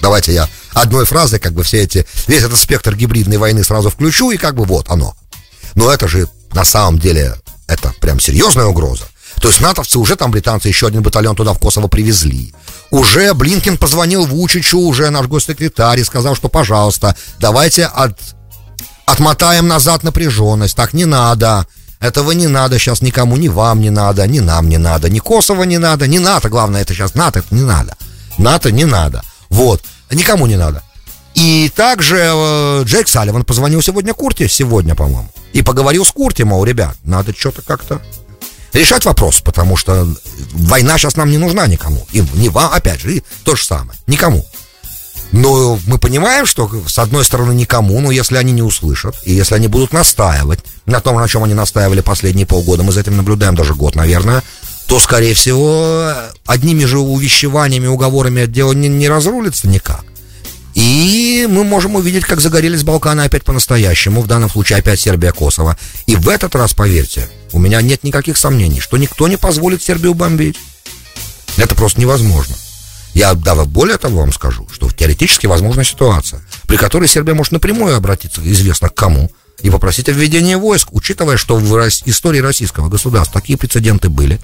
Давайте 0.00 0.34
я 0.34 0.48
одной 0.72 1.04
фразой, 1.04 1.38
как 1.38 1.52
бы 1.52 1.62
все 1.62 1.80
эти, 1.80 2.04
весь 2.26 2.42
этот 2.42 2.58
спектр 2.58 2.96
гибридной 2.96 3.36
войны 3.36 3.62
сразу 3.62 3.88
включу, 3.88 4.32
и 4.32 4.36
как 4.36 4.56
бы 4.56 4.64
вот 4.64 4.90
оно. 4.90 5.14
Но 5.76 5.92
это 5.92 6.08
же 6.08 6.28
на 6.52 6.64
самом 6.64 6.98
деле, 6.98 7.36
это 7.68 7.94
прям 8.00 8.18
серьезная 8.18 8.66
угроза. 8.66 9.04
То 9.40 9.48
есть 9.48 9.60
натовцы 9.60 9.98
уже 9.98 10.16
там 10.16 10.30
британцы 10.30 10.68
еще 10.68 10.86
один 10.86 11.02
батальон 11.02 11.36
туда 11.36 11.52
в 11.52 11.58
Косово 11.58 11.88
привезли. 11.88 12.54
Уже 12.90 13.34
Блинкин 13.34 13.76
позвонил 13.76 14.26
Вучичу, 14.26 14.78
уже 14.78 15.10
наш 15.10 15.26
госсекретарь, 15.26 16.00
и 16.00 16.04
сказал, 16.04 16.34
что, 16.34 16.48
пожалуйста, 16.48 17.16
давайте 17.40 17.86
от, 17.86 18.18
отмотаем 19.06 19.68
назад 19.68 20.02
напряженность. 20.02 20.76
Так 20.76 20.94
не 20.94 21.04
надо. 21.04 21.66
Этого 22.00 22.32
не 22.32 22.46
надо 22.46 22.78
сейчас 22.78 23.00
никому, 23.00 23.36
ни 23.36 23.48
вам 23.48 23.80
не 23.80 23.90
надо, 23.90 24.26
ни 24.26 24.40
нам 24.40 24.68
не 24.68 24.76
надо, 24.76 25.08
ни 25.08 25.20
Косово 25.20 25.62
не 25.62 25.78
надо, 25.78 26.06
ни 26.06 26.18
НАТО, 26.18 26.50
главное, 26.50 26.82
это 26.82 26.92
сейчас 26.92 27.14
НАТО, 27.14 27.38
это 27.38 27.54
не 27.54 27.62
надо. 27.62 27.96
НАТО 28.36 28.70
не 28.70 28.84
надо. 28.84 29.22
Вот. 29.48 29.82
Никому 30.10 30.46
не 30.46 30.56
надо. 30.56 30.82
И 31.34 31.72
также 31.74 32.18
э, 32.18 32.82
Джейк 32.84 33.08
Салливан 33.08 33.44
позвонил 33.44 33.82
сегодня 33.82 34.14
Курте, 34.14 34.48
сегодня, 34.48 34.94
по-моему, 34.94 35.28
и 35.52 35.62
поговорил 35.62 36.04
с 36.04 36.12
Курти, 36.12 36.42
мол, 36.44 36.64
ребят, 36.64 36.96
надо 37.02 37.34
что-то 37.36 37.62
как-то 37.62 38.00
решать 38.74 39.04
вопрос, 39.04 39.40
потому 39.40 39.76
что 39.76 40.06
война 40.52 40.98
сейчас 40.98 41.16
нам 41.16 41.30
не 41.30 41.38
нужна 41.38 41.66
никому. 41.66 42.06
И 42.12 42.22
не 42.34 42.48
вам, 42.48 42.72
опять 42.72 43.00
же, 43.00 43.22
то 43.44 43.56
же 43.56 43.64
самое. 43.64 43.98
Никому. 44.06 44.44
Но 45.32 45.78
мы 45.86 45.98
понимаем, 45.98 46.46
что 46.46 46.70
с 46.86 46.98
одной 46.98 47.24
стороны 47.24 47.52
никому, 47.52 48.00
но 48.00 48.10
если 48.12 48.36
они 48.36 48.52
не 48.52 48.62
услышат, 48.62 49.16
и 49.24 49.32
если 49.32 49.56
они 49.56 49.66
будут 49.66 49.92
настаивать 49.92 50.60
на 50.86 51.00
том, 51.00 51.16
на 51.16 51.26
чем 51.26 51.42
они 51.42 51.54
настаивали 51.54 52.02
последние 52.02 52.46
полгода, 52.46 52.82
мы 52.84 52.92
за 52.92 53.00
этим 53.00 53.16
наблюдаем 53.16 53.56
даже 53.56 53.74
год, 53.74 53.96
наверное, 53.96 54.44
то, 54.86 55.00
скорее 55.00 55.34
всего, 55.34 56.12
одними 56.46 56.84
же 56.84 56.98
увещеваниями, 56.98 57.86
уговорами 57.86 58.46
дело 58.46 58.72
не, 58.72 58.88
не 58.88 59.08
разрулится 59.08 59.66
никак. 59.66 60.04
И 60.74 61.46
мы 61.48 61.62
можем 61.62 61.94
увидеть, 61.94 62.24
как 62.24 62.40
загорелись 62.40 62.82
Балканы 62.82 63.22
опять 63.22 63.44
по-настоящему, 63.44 64.22
в 64.22 64.26
данном 64.26 64.50
случае 64.50 64.78
опять 64.78 65.00
Сербия, 65.00 65.32
Косово. 65.32 65.78
И 66.06 66.16
в 66.16 66.28
этот 66.28 66.54
раз, 66.56 66.74
поверьте, 66.74 67.28
у 67.52 67.60
меня 67.60 67.80
нет 67.80 68.02
никаких 68.02 68.36
сомнений, 68.36 68.80
что 68.80 68.96
никто 68.96 69.28
не 69.28 69.36
позволит 69.36 69.82
Сербию 69.82 70.14
бомбить. 70.14 70.56
Это 71.56 71.76
просто 71.76 72.00
невозможно. 72.00 72.56
Я 73.14 73.34
даже 73.34 73.64
более 73.64 73.96
того 73.96 74.20
вам 74.20 74.32
скажу, 74.32 74.66
что 74.72 74.90
теоретически 74.90 75.46
возможна 75.46 75.84
ситуация, 75.84 76.42
при 76.66 76.76
которой 76.76 77.08
Сербия 77.08 77.34
может 77.34 77.52
напрямую 77.52 77.96
обратиться, 77.96 78.40
известно 78.44 78.88
к 78.88 78.94
кому, 78.94 79.30
и 79.62 79.70
попросить 79.70 80.08
о 80.08 80.12
введении 80.12 80.56
войск, 80.56 80.88
учитывая, 80.90 81.36
что 81.36 81.56
в 81.56 81.88
истории 82.06 82.40
российского 82.40 82.88
государства 82.88 83.40
такие 83.40 83.56
прецеденты 83.56 84.08
были 84.08 84.40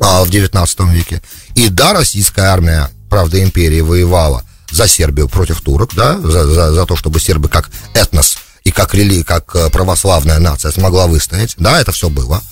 а, 0.00 0.24
в 0.24 0.30
19 0.30 0.80
веке. 0.92 1.20
И 1.54 1.68
да, 1.68 1.92
российская 1.92 2.46
армия, 2.46 2.88
правда, 3.10 3.42
империи 3.42 3.82
воевала 3.82 4.44
за 4.74 4.88
Сербию 4.88 5.28
против 5.28 5.60
турок, 5.60 5.94
да, 5.94 6.18
за, 6.18 6.46
за, 6.46 6.72
за 6.72 6.84
то, 6.84 6.96
чтобы 6.96 7.20
сербы 7.20 7.48
как 7.48 7.70
этнос 7.94 8.38
и 8.64 8.72
как 8.72 8.92
рели, 8.94 9.22
как 9.22 9.54
э, 9.54 9.70
православная 9.70 10.40
нация 10.40 10.72
смогла 10.72 11.06
выстоять. 11.06 11.54
Да, 11.58 11.80
это 11.80 11.92
все 11.92 12.08
было. 12.08 12.42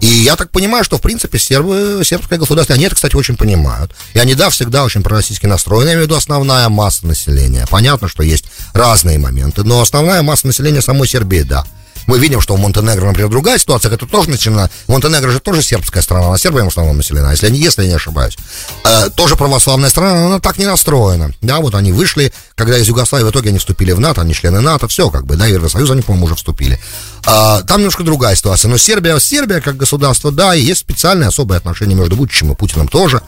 И 0.00 0.06
я 0.06 0.36
так 0.36 0.50
понимаю, 0.50 0.84
что, 0.84 0.98
в 0.98 1.00
принципе, 1.00 1.38
сербы, 1.38 2.02
сербское 2.04 2.38
государство, 2.38 2.74
они 2.74 2.84
это, 2.84 2.94
кстати, 2.94 3.16
очень 3.16 3.36
понимают. 3.36 3.92
И 4.14 4.18
они, 4.18 4.34
да, 4.34 4.50
всегда 4.50 4.84
очень 4.84 5.02
пророссийски 5.02 5.46
настроены, 5.46 5.88
я 5.88 5.94
имею 5.94 6.06
в 6.06 6.06
виду 6.06 6.16
основная 6.16 6.68
масса 6.68 7.06
населения. 7.06 7.66
Понятно, 7.68 8.08
что 8.08 8.22
есть 8.22 8.44
разные 8.72 9.18
моменты, 9.18 9.64
но 9.64 9.80
основная 9.80 10.22
масса 10.22 10.46
населения 10.46 10.82
самой 10.82 11.08
Сербии, 11.08 11.42
да. 11.42 11.64
Мы 12.06 12.18
видим, 12.18 12.40
что 12.40 12.56
в 12.56 12.60
Монтенегро, 12.60 13.06
например, 13.06 13.30
другая 13.30 13.58
ситуация, 13.58 13.92
это 13.92 14.06
тоже 14.06 14.30
начинена. 14.30 14.70
Монтенегро 14.88 15.30
же 15.30 15.40
тоже 15.40 15.62
сербская 15.62 16.02
страна, 16.02 16.26
она 16.26 16.38
Сербия 16.38 16.64
в 16.64 16.68
основном 16.68 16.96
населена, 16.96 17.30
если, 17.30 17.50
не, 17.50 17.58
если 17.58 17.82
я 17.82 17.88
не 17.88 17.94
ошибаюсь. 17.94 18.36
Э, 18.84 19.10
тоже 19.10 19.36
православная 19.36 19.90
страна, 19.90 20.26
она 20.26 20.40
так 20.40 20.58
не 20.58 20.66
настроена. 20.66 21.32
Да, 21.40 21.60
вот 21.60 21.74
они 21.74 21.92
вышли, 21.92 22.32
когда 22.54 22.78
из 22.78 22.88
Югославии 22.88 23.24
в 23.24 23.30
итоге 23.30 23.50
они 23.50 23.58
вступили 23.58 23.92
в 23.92 24.00
НАТО, 24.00 24.20
они 24.20 24.34
члены 24.34 24.60
НАТО, 24.60 24.88
все 24.88 25.10
как 25.10 25.26
бы, 25.26 25.36
да, 25.36 25.46
и 25.46 25.52
Евросоюз 25.52 25.90
они, 25.90 26.02
по-моему, 26.02 26.26
уже 26.26 26.34
вступили. 26.34 26.80
А, 27.24 27.62
там 27.62 27.78
немножко 27.78 28.02
другая 28.02 28.34
ситуация. 28.34 28.68
Но 28.68 28.76
Сербия, 28.76 29.18
Сербия 29.20 29.60
как 29.60 29.76
государство, 29.76 30.32
да, 30.32 30.54
и 30.54 30.62
есть 30.62 30.80
специальные 30.80 31.28
особые 31.28 31.58
отношения 31.58 31.94
между 31.94 32.16
Вучичем 32.16 32.52
и 32.52 32.54
Путиным 32.54 32.88
тоже. 32.88 33.22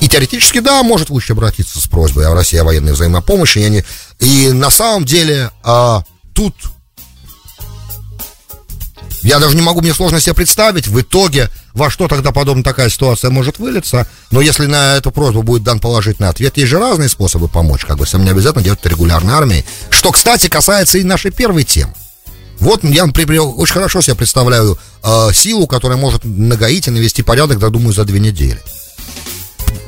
И 0.00 0.08
теоретически, 0.08 0.60
да, 0.60 0.82
может 0.82 1.10
Вучич 1.10 1.32
обратиться 1.32 1.80
с 1.80 1.86
просьбой 1.86 2.26
о 2.26 2.34
России 2.34 2.58
о 2.58 2.64
военной 2.64 2.92
взаимопомощи. 2.92 3.58
И, 3.58 3.64
они, 3.64 3.84
и 4.20 4.52
на 4.52 4.70
самом 4.70 5.04
деле 5.04 5.50
а, 5.62 6.04
тут 6.32 6.54
я 9.22 9.38
даже 9.38 9.56
не 9.56 9.62
могу, 9.62 9.80
мне 9.80 9.92
сложно 9.92 10.20
себе 10.20 10.34
представить 10.34 10.88
в 10.88 11.00
итоге, 11.00 11.50
во 11.74 11.90
что 11.90 12.08
тогда 12.08 12.32
подобная 12.32 12.64
такая 12.64 12.88
ситуация 12.88 13.30
может 13.30 13.58
вылиться. 13.58 14.06
Но 14.30 14.40
если 14.40 14.66
на 14.66 14.96
эту 14.96 15.10
просьбу 15.10 15.42
будет 15.42 15.62
дан 15.62 15.78
положительный 15.78 16.28
ответ, 16.28 16.56
есть 16.56 16.70
же 16.70 16.78
разные 16.78 17.08
способы 17.08 17.48
помочь, 17.48 17.84
как 17.84 17.98
бы, 17.98 18.04
всем 18.06 18.24
не 18.24 18.30
обязательно 18.30 18.64
делать 18.64 18.80
это 18.80 18.88
регулярной 18.88 19.34
армией. 19.34 19.64
Что, 19.90 20.12
кстати, 20.12 20.48
касается 20.48 20.98
и 20.98 21.04
нашей 21.04 21.30
первой 21.30 21.64
темы. 21.64 21.92
Вот 22.60 22.84
я 22.84 23.06
например, 23.06 23.42
очень 23.42 23.72
хорошо 23.72 24.02
себе 24.02 24.16
представляю 24.16 24.78
э, 25.02 25.30
силу, 25.32 25.66
которая 25.66 25.98
может 25.98 26.24
на 26.24 26.56
Гаити 26.56 26.90
навести 26.90 27.22
порядок, 27.22 27.58
да, 27.58 27.70
думаю, 27.70 27.94
за 27.94 28.04
две 28.04 28.20
недели. 28.20 28.60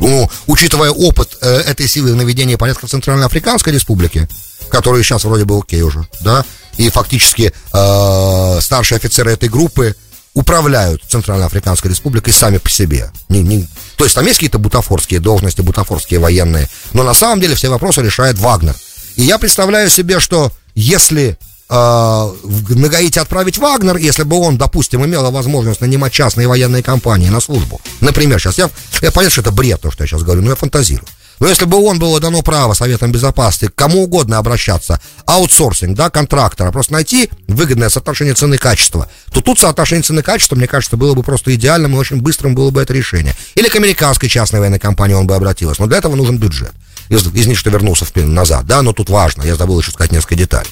Ну, 0.01 0.29
учитывая 0.47 0.91
опыт 0.91 1.37
э, 1.43 1.49
этой 1.49 1.87
силы 1.87 2.15
наведения 2.15 2.57
порядка 2.57 2.87
в 2.87 2.91
Центральноафриканской 2.91 3.73
республике, 3.73 4.29
который 4.71 5.03
сейчас 5.03 5.25
вроде 5.25 5.45
бы 5.45 5.59
окей 5.59 5.83
уже, 5.83 6.07
да, 6.23 6.45
и 6.77 6.89
фактически 6.91 7.53
э, 7.73 8.61
старшие 8.61 8.97
офицеры 8.97 9.33
этой 9.33 9.49
группы 9.49 9.95
управляют 10.35 11.03
Центральноафриканской 11.09 11.91
республикой 11.91 12.33
сами 12.33 12.59
по 12.59 12.71
себе. 12.71 13.11
Не, 13.29 13.43
не, 13.43 13.69
то 13.97 14.05
есть 14.05 14.15
там 14.15 14.25
есть 14.25 14.39
какие-то 14.39 14.59
бутафорские 14.59 15.21
должности, 15.21 15.61
бутафорские 15.61 16.21
военные, 16.21 16.69
но 16.93 17.03
на 17.03 17.15
самом 17.15 17.41
деле 17.41 17.55
все 17.55 17.69
вопросы 17.69 18.01
решает 18.01 18.39
Вагнер. 18.39 18.75
И 19.17 19.23
я 19.23 19.39
представляю 19.39 19.91
себе, 19.91 20.21
что 20.21 20.51
если 20.75 21.37
э, 21.69 21.75
на 21.75 22.89
Гаити 22.89 23.19
отправить 23.19 23.59
Вагнер, 23.59 23.97
если 23.97 24.23
бы 24.23 24.39
он, 24.39 24.57
допустим, 24.57 25.05
имел 25.05 25.31
возможность 25.31 25.83
нанимать 25.83 26.13
частные 26.13 26.49
военные 26.49 26.83
компании 26.83 27.29
на 27.29 27.41
службу. 27.41 27.81
Например, 28.01 28.41
сейчас 28.41 28.57
я, 28.57 28.71
я 29.03 29.13
понятно, 29.13 29.31
что 29.31 29.41
это 29.43 29.53
бред, 29.53 29.81
то, 29.83 29.91
что 29.91 30.05
я 30.05 30.09
сейчас 30.09 30.23
говорю, 30.23 30.41
но 30.41 30.51
я 30.51 30.57
фантазирую. 30.57 31.07
Но 31.43 31.49
если 31.49 31.65
бы 31.65 31.85
он 31.85 31.99
было 31.99 32.21
дано 32.21 32.41
право 32.43 32.73
Советом 32.73 33.11
Безопасности 33.11 33.69
кому 33.75 34.05
угодно 34.05 34.39
обращаться, 34.39 35.01
аутсорсинг, 35.27 35.97
да, 35.97 36.09
контрактора, 36.09 36.71
просто 36.71 36.93
найти 36.93 37.29
выгодное 37.49 37.89
соотношение 37.89 38.35
цены 38.35 38.55
и 38.55 38.59
качества, 38.59 39.09
то 39.33 39.41
тут 39.41 39.59
соотношение 39.59 40.05
цены 40.05 40.21
и 40.21 40.23
качества, 40.23 40.55
мне 40.55 40.69
кажется, 40.69 40.97
было 40.97 41.15
бы 41.15 41.25
просто 41.25 41.53
идеальным 41.53 41.97
и 41.97 41.99
очень 41.99 42.21
быстрым 42.21 42.55
было 42.55 42.71
бы 42.71 42.81
это 42.81 42.95
решение. 42.95 43.35
Или 43.57 43.67
к 43.67 43.75
американской 43.75 44.29
частной 44.29 44.61
военной 44.61 44.79
компании 44.79 45.15
он 45.15 45.27
бы 45.27 45.35
обратился, 45.35 45.83
но 45.83 45.89
для 45.89 45.99
этого 45.99 46.15
нужен 46.15 46.39
бюджет. 46.39 46.71
Из, 47.09 47.27
извините, 47.27 47.57
что 47.57 47.71
вернулся 47.71 48.05
в, 48.05 48.15
назад, 48.15 48.65
да, 48.67 48.81
но 48.83 48.93
тут 48.93 49.11
важно, 49.11 49.43
я 49.43 49.57
забыл 49.57 49.81
еще 49.81 49.91
сказать 49.91 50.13
несколько 50.13 50.37
деталей. 50.37 50.71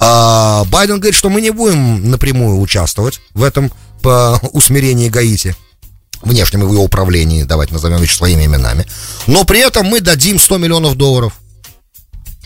А, 0.00 0.64
Байден 0.66 1.00
говорит, 1.00 1.16
что 1.16 1.30
мы 1.30 1.40
не 1.40 1.48
будем 1.50 2.10
напрямую 2.10 2.60
участвовать 2.60 3.22
в 3.32 3.42
этом 3.42 3.72
по 4.02 4.38
усмирении 4.52 5.08
Гаити 5.08 5.56
внешнем 6.22 6.62
его 6.62 6.82
управлении, 6.82 7.44
давайте 7.44 7.72
назовем 7.72 7.98
вещи 7.98 8.14
своими 8.14 8.44
именами. 8.44 8.86
Но 9.26 9.44
при 9.44 9.60
этом 9.60 9.86
мы 9.86 10.00
дадим 10.00 10.38
100 10.38 10.58
миллионов 10.58 10.96
долларов 10.96 11.34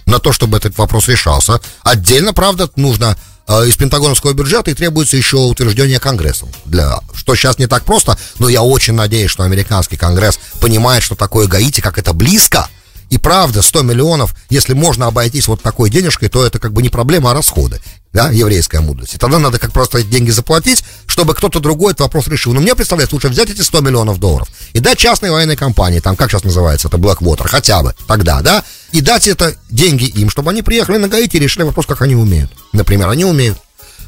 на 0.06 0.18
то, 0.18 0.32
чтобы 0.32 0.58
этот 0.58 0.76
вопрос 0.78 1.08
решался. 1.08 1.60
Отдельно, 1.82 2.34
правда, 2.34 2.68
нужно 2.76 3.16
э, 3.48 3.66
из 3.66 3.76
пентагоновского 3.76 4.32
бюджета 4.32 4.70
и 4.70 4.74
требуется 4.74 5.16
еще 5.16 5.36
утверждение 5.38 5.98
Конгрессом. 5.98 6.50
Для, 6.64 7.00
что 7.14 7.34
сейчас 7.34 7.58
не 7.58 7.66
так 7.66 7.84
просто, 7.84 8.18
но 8.38 8.48
я 8.48 8.62
очень 8.62 8.94
надеюсь, 8.94 9.30
что 9.30 9.44
американский 9.44 9.96
Конгресс 9.96 10.38
понимает, 10.60 11.02
что 11.02 11.14
такое 11.14 11.46
Гаити, 11.46 11.80
как 11.80 11.98
это 11.98 12.12
близко, 12.12 12.68
и 13.10 13.18
правда, 13.18 13.62
100 13.62 13.82
миллионов, 13.82 14.34
если 14.50 14.72
можно 14.72 15.06
обойтись 15.06 15.46
вот 15.46 15.62
такой 15.62 15.90
денежкой, 15.90 16.28
то 16.28 16.44
это 16.44 16.58
как 16.58 16.72
бы 16.72 16.82
не 16.82 16.88
проблема, 16.88 17.30
а 17.30 17.34
расходы. 17.34 17.80
Да, 18.14 18.30
еврейская 18.30 18.80
мудрость. 18.80 19.16
И 19.16 19.18
тогда 19.18 19.40
надо 19.40 19.58
как 19.58 19.72
просто 19.72 20.04
деньги 20.04 20.30
заплатить, 20.30 20.84
чтобы 21.06 21.34
кто-то 21.34 21.58
другой 21.58 21.90
этот 21.90 22.02
вопрос 22.02 22.28
решил. 22.28 22.54
Но 22.54 22.60
мне 22.60 22.76
представляется, 22.76 23.16
лучше 23.16 23.28
взять 23.28 23.50
эти 23.50 23.60
100 23.60 23.80
миллионов 23.80 24.20
долларов 24.20 24.48
и 24.72 24.78
дать 24.78 24.98
частной 24.98 25.32
военной 25.32 25.56
компании, 25.56 25.98
там, 25.98 26.14
как 26.14 26.30
сейчас 26.30 26.44
называется, 26.44 26.86
это 26.86 26.96
Blackwater, 26.96 27.48
хотя 27.48 27.82
бы 27.82 27.92
тогда, 28.06 28.40
да, 28.40 28.62
и 28.92 29.00
дать 29.00 29.26
это 29.26 29.56
деньги 29.68 30.04
им, 30.04 30.30
чтобы 30.30 30.52
они 30.52 30.62
приехали 30.62 30.96
на 30.98 31.08
Гаити 31.08 31.38
и 31.38 31.40
решили 31.40 31.64
вопрос, 31.64 31.86
как 31.86 32.02
они 32.02 32.14
умеют. 32.14 32.52
Например, 32.72 33.08
они 33.08 33.24
умеют. 33.24 33.58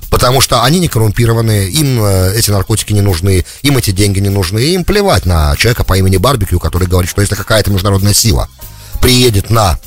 Потому 0.09 0.40
что 0.40 0.62
они 0.62 0.79
не 0.79 0.87
коррумпированные, 0.87 1.69
им 1.69 2.01
э, 2.01 2.33
эти 2.37 2.53
наркотики 2.53 2.92
не 2.92 3.01
нужны, 3.01 3.45
им 3.62 3.77
эти 3.77 3.90
деньги 3.90 4.21
не 4.21 4.29
нужны, 4.29 4.61
им 4.61 4.85
плевать 4.85 5.27
на 5.27 5.57
человека 5.57 5.83
по 5.83 5.99
имени 5.99 6.16
Барбекю, 6.16 6.61
который 6.61 6.87
говорит, 6.87 7.11
что 7.11 7.23
если 7.23 7.35
какая-то 7.35 7.73
международная 7.73 8.14
сила 8.14 8.49
приедет 9.01 9.51
на 9.51 9.81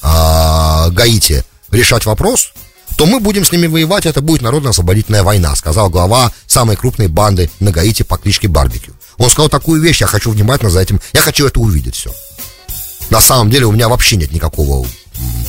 э, 0.00 0.90
Гаити 0.92 1.44
решать 1.72 2.06
вопрос, 2.06 2.52
то 2.96 3.06
мы 3.06 3.20
будем 3.20 3.44
с 3.44 3.52
ними 3.52 3.66
воевать, 3.66 4.06
это 4.06 4.20
будет 4.20 4.42
народно-освободительная 4.42 5.22
война, 5.22 5.54
сказал 5.56 5.90
глава 5.90 6.32
самой 6.46 6.76
крупной 6.76 7.08
банды 7.08 7.50
на 7.60 7.70
Гаити 7.70 8.02
по 8.02 8.16
кличке 8.16 8.48
Барбекю. 8.48 8.92
Он 9.16 9.30
сказал 9.30 9.48
такую 9.48 9.80
вещь, 9.80 10.00
я 10.00 10.06
хочу 10.06 10.30
внимательно 10.30 10.70
за 10.70 10.80
этим, 10.80 11.00
я 11.12 11.20
хочу 11.20 11.46
это 11.46 11.60
увидеть 11.60 11.96
все. 11.96 12.12
На 13.10 13.20
самом 13.20 13.50
деле 13.50 13.66
у 13.66 13.72
меня 13.72 13.88
вообще 13.88 14.16
нет 14.16 14.32
никакого 14.32 14.86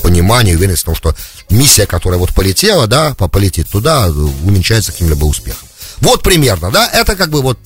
понимания, 0.03 0.55
уверенности 0.55 0.83
в 0.83 0.85
том, 0.85 0.95
что 0.95 1.15
миссия, 1.49 1.85
которая 1.85 2.19
вот 2.19 2.33
полетела, 2.33 2.87
да, 2.87 3.13
полетит 3.15 3.69
туда, 3.69 4.07
увенчается 4.07 4.91
каким-либо 4.91 5.25
успехом. 5.25 5.67
Вот 6.01 6.21
примерно, 6.21 6.71
да, 6.71 6.87
это 6.87 7.15
как 7.15 7.29
бы 7.29 7.41
вот 7.41 7.57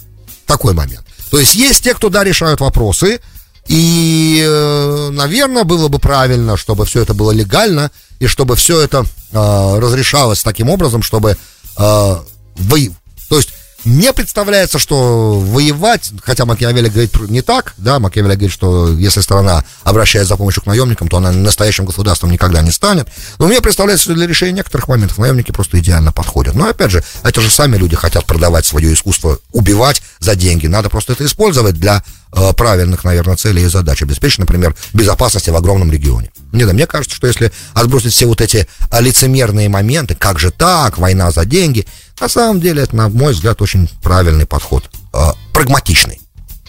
такой 0.46 0.74
момент. 0.74 1.06
То 1.32 1.40
есть 1.40 1.56
есть 1.56 1.84
те, 1.84 1.94
кто, 1.94 2.10
да, 2.10 2.24
решают 2.24 2.60
вопросы, 2.60 3.20
и, 3.68 4.44
э, 4.44 5.10
наверное, 5.12 5.64
было 5.64 5.90
бы 5.90 6.00
правильно, 6.00 6.58
чтобы 6.58 6.86
все 6.86 7.02
это 7.02 7.14
было 7.14 7.32
легально, 7.32 7.92
и 8.20 8.28
чтобы 8.28 8.56
все 8.56 8.82
это 8.82 9.06
э, 9.32 9.80
разрешалось 9.80 10.44
таким 10.44 10.70
образом, 10.70 11.02
чтобы 11.02 11.38
э, 11.78 12.16
вы... 12.56 12.94
То 13.30 13.38
есть 13.38 13.54
мне 13.90 14.14
представляется, 14.14 14.80
что 14.80 15.40
воевать, 15.40 16.12
хотя 16.24 16.46
Макиавелли 16.46 16.90
говорит 16.90 17.16
не 17.30 17.42
так, 17.42 17.74
да, 17.78 18.00
Макиавелли 18.00 18.36
говорит, 18.36 18.52
что 18.52 18.90
если 18.94 19.22
страна 19.22 19.64
обращается 19.84 20.30
за 20.30 20.38
помощью 20.38 20.62
к 20.62 20.68
наемникам, 20.68 21.08
то 21.08 21.18
она 21.18 21.32
настоящим 21.32 21.86
государством 21.86 22.32
никогда 22.32 22.62
не 22.62 22.72
станет. 22.72 23.08
Но 23.40 23.48
мне 23.48 23.62
представляется, 23.62 24.06
что 24.06 24.14
для 24.14 24.28
решения 24.28 24.54
некоторых 24.54 24.88
моментов 24.88 25.18
наемники 25.18 25.52
просто 25.52 25.80
идеально 25.80 26.12
подходят. 26.12 26.56
Но 26.56 26.68
опять 26.68 26.92
же, 26.92 27.04
это 27.24 27.42
же 27.42 27.50
сами 27.50 27.78
люди 27.78 27.96
хотят 27.96 28.26
продавать 28.26 28.66
свое 28.66 28.94
искусство, 28.94 29.40
убивать 29.52 30.02
за 30.20 30.36
деньги. 30.36 30.68
Надо 30.68 30.90
просто 30.90 31.14
это 31.14 31.26
использовать 31.26 31.76
для 31.76 32.04
э, 32.32 32.54
правильных, 32.54 33.04
наверное, 33.04 33.36
целей 33.36 33.64
и 33.64 33.68
задач. 33.68 34.02
Обеспечить, 34.04 34.40
например, 34.40 34.76
безопасность 34.94 35.50
в 35.50 35.56
огромном 35.56 35.92
регионе. 35.92 36.32
Не, 36.52 36.66
да, 36.66 36.74
мне 36.74 36.88
кажется, 36.88 37.16
что 37.16 37.28
если 37.28 37.52
отбросить 37.74 38.14
все 38.14 38.26
вот 38.26 38.42
эти 38.42 38.68
лицемерные 38.98 39.70
моменты, 39.70 40.16
как 40.16 40.40
же 40.40 40.52
так, 40.52 40.98
война 40.98 41.32
за 41.32 41.46
деньги, 41.46 41.86
на 42.20 42.28
самом 42.28 42.60
деле, 42.60 42.84
это, 42.84 42.96
на 42.96 43.10
мой 43.10 43.34
взгляд, 43.34 43.62
очень 43.62 43.90
правильный 44.02 44.46
подход. 44.46 44.90
Э, 45.14 45.32
прагматичный. 45.54 46.20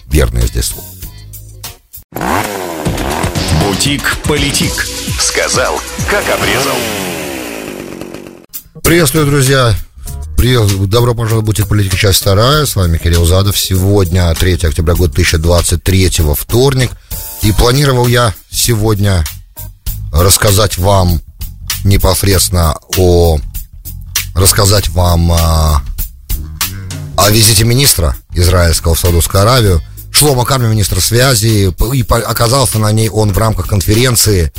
Верное 0.07 0.47
здесь 0.47 0.65
слово. 0.65 0.87
Бутик-политик. 3.63 4.87
Сказал, 5.19 5.79
как 6.09 6.23
обрезал. 6.29 6.75
Приветствую, 8.83 9.25
друзья. 9.25 9.75
Привет, 10.37 10.89
добро 10.89 11.13
пожаловать 11.13 11.43
в 11.43 11.45
Бутик 11.45 11.67
Политика, 11.67 11.95
часть 11.95 12.21
вторая. 12.21 12.65
С 12.65 12.75
вами 12.75 12.97
Кирилл 12.97 13.25
Задов. 13.25 13.57
Сегодня 13.57 14.33
3 14.33 14.53
октября 14.53 14.95
год 14.95 15.11
2023, 15.11 16.09
вторник. 16.35 16.91
И 17.43 17.51
планировал 17.51 18.07
я 18.07 18.33
сегодня 18.49 19.23
рассказать 20.11 20.77
вам 20.77 21.21
непосредственно 21.83 22.75
о 22.97 23.39
рассказать 24.35 24.89
вам 24.89 25.31
а, 25.31 25.81
о 27.17 27.29
визите 27.29 27.63
министра 27.63 28.15
израильского 28.33 28.95
в 28.95 28.99
Саудовскую 28.99 29.41
Аравию. 29.41 29.81
Шлома 30.11 30.45
Карми, 30.45 30.67
министр 30.67 31.01
связи, 31.01 31.73
и 31.93 32.05
оказался 32.09 32.79
на 32.79 32.91
ней 32.91 33.09
он 33.09 33.31
в 33.31 33.37
рамках 33.37 33.67
конференции, 33.67 34.51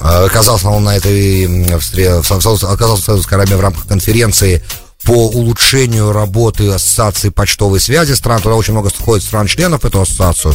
а, 0.00 0.24
оказался 0.24 0.68
он 0.68 0.84
на 0.84 0.96
этой, 0.96 1.44
оказался 1.74 2.66
в 2.66 3.04
Саудовской 3.04 3.38
Аравии 3.38 3.54
в 3.54 3.60
рамках 3.60 3.86
конференции 3.86 4.62
по 5.04 5.28
улучшению 5.28 6.12
работы 6.12 6.70
ассоциации 6.70 7.28
почтовой 7.28 7.78
связи 7.78 8.14
стран. 8.14 8.40
Туда 8.40 8.54
очень 8.54 8.72
много 8.72 8.88
входит 8.88 9.24
стран-членов 9.24 9.82
в 9.82 9.84
эту 9.84 10.00
ассоциацию. 10.00 10.54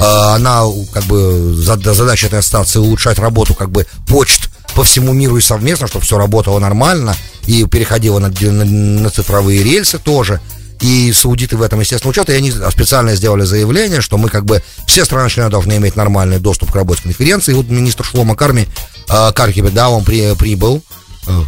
А, 0.00 0.34
она, 0.34 0.62
как 0.92 1.04
бы, 1.04 1.54
задача 1.54 2.26
этой 2.26 2.38
ассоциации 2.38 2.78
улучшать 2.78 3.18
работу, 3.18 3.54
как 3.54 3.70
бы, 3.70 3.86
почт 4.08 4.48
по 4.74 4.84
всему 4.84 5.12
миру 5.12 5.36
и 5.36 5.42
совместно, 5.42 5.86
чтобы 5.86 6.04
все 6.04 6.16
работало 6.16 6.58
нормально 6.58 7.14
и 7.46 7.64
переходило 7.64 8.18
на, 8.18 8.28
на, 8.28 8.64
на 8.64 9.10
цифровые 9.10 9.62
рельсы 9.62 9.98
тоже. 9.98 10.40
И 10.80 11.12
саудиты 11.12 11.58
в 11.58 11.62
этом, 11.62 11.80
естественно, 11.80 12.10
участвуют. 12.10 12.36
И 12.36 12.38
они 12.38 12.50
специально 12.70 13.14
сделали 13.14 13.44
заявление, 13.44 14.00
что 14.00 14.16
мы 14.16 14.30
как 14.30 14.46
бы 14.46 14.62
все 14.86 15.04
страны-члены 15.04 15.50
должны 15.50 15.76
иметь 15.76 15.94
нормальный 15.94 16.38
доступ 16.38 16.72
к 16.72 16.74
работе 16.74 17.02
конференции. 17.02 17.52
И 17.52 17.54
вот 17.54 17.68
министр 17.68 18.04
Шлома 18.04 18.34
Карми, 18.34 18.66
э, 19.08 19.32
Кархи, 19.32 19.60
да, 19.60 19.90
он 19.90 20.04
при, 20.04 20.34
прибыл, 20.36 20.82
э, 21.26 21.42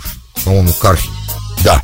по-моему, 0.44 0.72
Кархи, 0.74 1.09
да, 1.64 1.83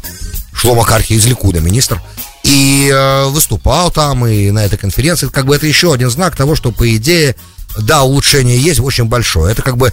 Шлома 0.53 0.85
Кархи 0.85 1.15
из 1.15 1.27
Ликуда, 1.27 1.61
министр, 1.61 2.03
и 2.45 2.91
э, 2.93 3.29
выступал 3.29 3.91
там, 3.91 4.27
и 4.27 4.51
на 4.51 4.65
этой 4.65 4.79
конференции. 4.79 5.29
Как 5.29 5.47
бы 5.47 5.57
это 5.57 5.67
еще 5.67 5.93
один 5.93 6.11
знак 6.11 6.37
того, 6.37 6.55
что, 6.55 6.71
по 6.71 6.95
идее, 6.97 7.35
да, 7.79 8.03
улучшение 8.03 8.59
есть 8.59 8.81
очень 8.81 9.05
большое. 9.05 9.53
Это 9.53 9.63
как 9.63 9.77
бы 9.77 9.93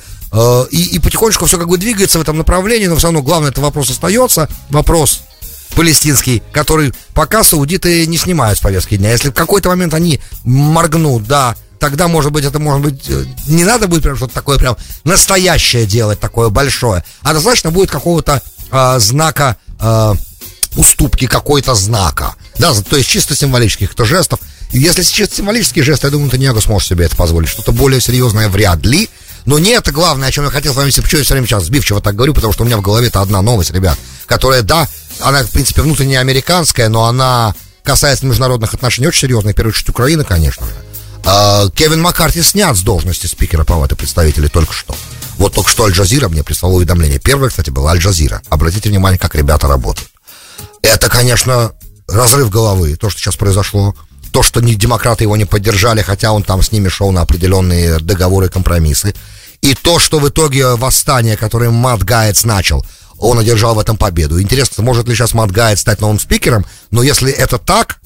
и, 0.71 0.95
и 0.95 0.99
потихонечку 0.99 1.45
все 1.45 1.57
как 1.57 1.69
бы 1.69 1.77
двигается 1.77 2.19
в 2.19 2.21
этом 2.21 2.37
направлении, 2.37 2.87
но 2.87 2.95
все 2.95 3.07
равно 3.07 3.21
главный 3.21 3.49
это 3.49 3.61
вопрос 3.61 3.89
остается. 3.89 4.49
Вопрос 4.69 5.21
палестинский, 5.75 6.41
который 6.51 6.93
пока 7.13 7.43
саудиты 7.43 8.05
не 8.07 8.17
снимают 8.17 8.57
с 8.57 8.61
повестки 8.61 8.97
дня. 8.97 9.11
Если 9.11 9.29
в 9.29 9.33
какой-то 9.33 9.69
момент 9.69 9.93
они 9.93 10.19
моргнут, 10.43 11.25
да, 11.27 11.55
тогда, 11.79 12.07
может 12.07 12.31
быть, 12.31 12.45
это 12.45 12.59
может 12.59 12.81
быть, 12.81 13.03
э, 13.09 13.25
не 13.47 13.63
надо 13.63 13.87
будет 13.87 14.03
прям 14.03 14.15
что-то 14.15 14.33
такое 14.33 14.57
прям 14.57 14.77
настоящее 15.03 15.85
делать, 15.85 16.19
такое 16.19 16.49
большое, 16.49 17.03
а 17.21 17.33
достаточно 17.33 17.71
будет 17.71 17.91
какого-то 17.91 18.41
э, 18.71 18.99
знака 18.99 19.57
э, 19.79 20.13
уступки, 20.77 21.27
какой-то 21.27 21.75
знака, 21.75 22.35
да, 22.57 22.73
то 22.73 22.97
есть 22.97 23.09
чисто 23.09 23.35
символических 23.35 23.93
это 23.93 24.05
жестов. 24.05 24.39
Если 24.71 25.03
чисто 25.03 25.35
символические 25.35 25.85
жесты, 25.85 26.07
я 26.07 26.11
думаю, 26.11 26.29
Таньяго 26.29 26.59
сможет 26.59 26.89
себе 26.89 27.05
это 27.05 27.15
позволить. 27.15 27.47
Что-то 27.47 27.71
более 27.71 28.01
серьезное 28.01 28.49
вряд 28.49 28.83
ли, 28.85 29.09
но 29.45 29.59
не 29.59 29.71
это 29.71 29.91
главное, 29.91 30.29
о 30.29 30.31
чем 30.31 30.45
я 30.45 30.49
хотел 30.49 30.73
с 30.73 30.75
вами, 30.75 30.89
почему 30.89 31.19
я 31.19 31.23
все 31.23 31.33
время 31.33 31.47
сейчас 31.47 31.65
сбивчиво 31.65 32.01
так 32.01 32.15
говорю, 32.15 32.33
потому 32.33 32.53
что 32.53 32.63
у 32.63 32.65
меня 32.65 32.77
в 32.77 32.81
голове 32.81 33.07
это 33.07 33.21
одна 33.21 33.41
новость, 33.41 33.71
ребят, 33.71 33.97
которая, 34.25 34.61
да, 34.61 34.87
она, 35.19 35.43
в 35.43 35.51
принципе, 35.51 35.81
внутренне 35.81 36.19
американская, 36.19 36.89
но 36.89 37.05
она 37.05 37.53
касается 37.83 38.25
международных 38.25 38.73
отношений 38.73 39.07
очень 39.07 39.21
серьезно, 39.21 39.51
в 39.51 39.55
первую 39.55 39.73
очередь 39.73 39.89
Украины, 39.89 40.23
конечно 40.23 40.65
же. 40.65 40.73
А, 41.23 41.69
Кевин 41.69 42.01
Маккарти 42.01 42.41
снят 42.41 42.75
с 42.75 42.81
должности 42.81 43.27
спикера 43.27 43.63
Палаты 43.63 43.95
представителей 43.95 44.49
только 44.49 44.73
что. 44.73 44.95
Вот 45.37 45.53
только 45.53 45.69
что 45.69 45.85
Аль-Джазира 45.85 46.29
мне 46.29 46.43
прислала 46.43 46.73
уведомление. 46.73 47.19
Первое, 47.19 47.49
кстати, 47.49 47.69
было 47.69 47.91
Аль-Джазира. 47.91 48.41
Обратите 48.49 48.89
внимание, 48.89 49.19
как 49.19 49.35
ребята 49.35 49.67
работают. 49.67 50.09
Это, 50.81 51.09
конечно, 51.09 51.73
разрыв 52.07 52.49
головы, 52.49 52.95
то, 52.95 53.09
что 53.09 53.19
сейчас 53.19 53.35
произошло. 53.35 53.95
То, 54.35 54.43
что 54.43 54.59
не 54.59 54.75
демократы 54.75 55.23
его 55.23 55.37
не 55.37 55.45
поддержали, 55.45 56.01
хотя 56.01 56.33
он 56.33 56.43
там 56.43 56.61
с 56.61 56.73
ними 56.73 56.89
шел 56.89 57.13
на 57.13 57.21
определенные 57.21 57.99
договоры 57.99 58.47
и 58.47 58.49
компромиссы. 58.49 59.15
И 59.61 59.75
то, 59.75 59.97
что 59.97 60.19
в 60.19 60.27
итоге 60.27 60.75
восстание, 60.75 61.37
которое 61.37 61.69
Мат 61.69 62.03
Гайец 62.03 62.43
начал, 62.43 62.85
он 63.17 63.39
одержал 63.39 63.75
в 63.75 63.79
этом 63.79 63.95
победу. 63.95 64.41
Интересно, 64.41 64.83
может 64.83 65.07
ли 65.07 65.15
сейчас 65.15 65.33
Матгайт 65.33 65.79
стать 65.79 66.01
новым 66.01 66.19
спикером, 66.19 66.65
но 66.91 67.01
если 67.01 67.31
это 67.31 67.57
так, 67.57 68.01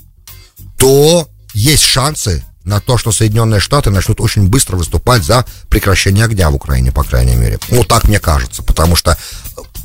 то 0.77 1.27
есть 1.55 1.81
шансы 1.81 2.45
на 2.63 2.79
то, 2.79 2.99
что 2.99 3.11
Соединенные 3.11 3.59
Штаты 3.59 3.89
начнут 3.89 4.21
очень 4.21 4.49
быстро 4.49 4.77
выступать 4.77 5.23
за 5.23 5.47
прекращение 5.67 6.25
огня 6.25 6.51
в 6.51 6.55
Украине, 6.55 6.91
по 6.91 7.03
крайней 7.03 7.37
мере. 7.37 7.57
Ну, 7.71 7.83
так 7.83 8.03
мне 8.03 8.19
кажется, 8.19 8.61
потому 8.61 8.95
что 8.95 9.17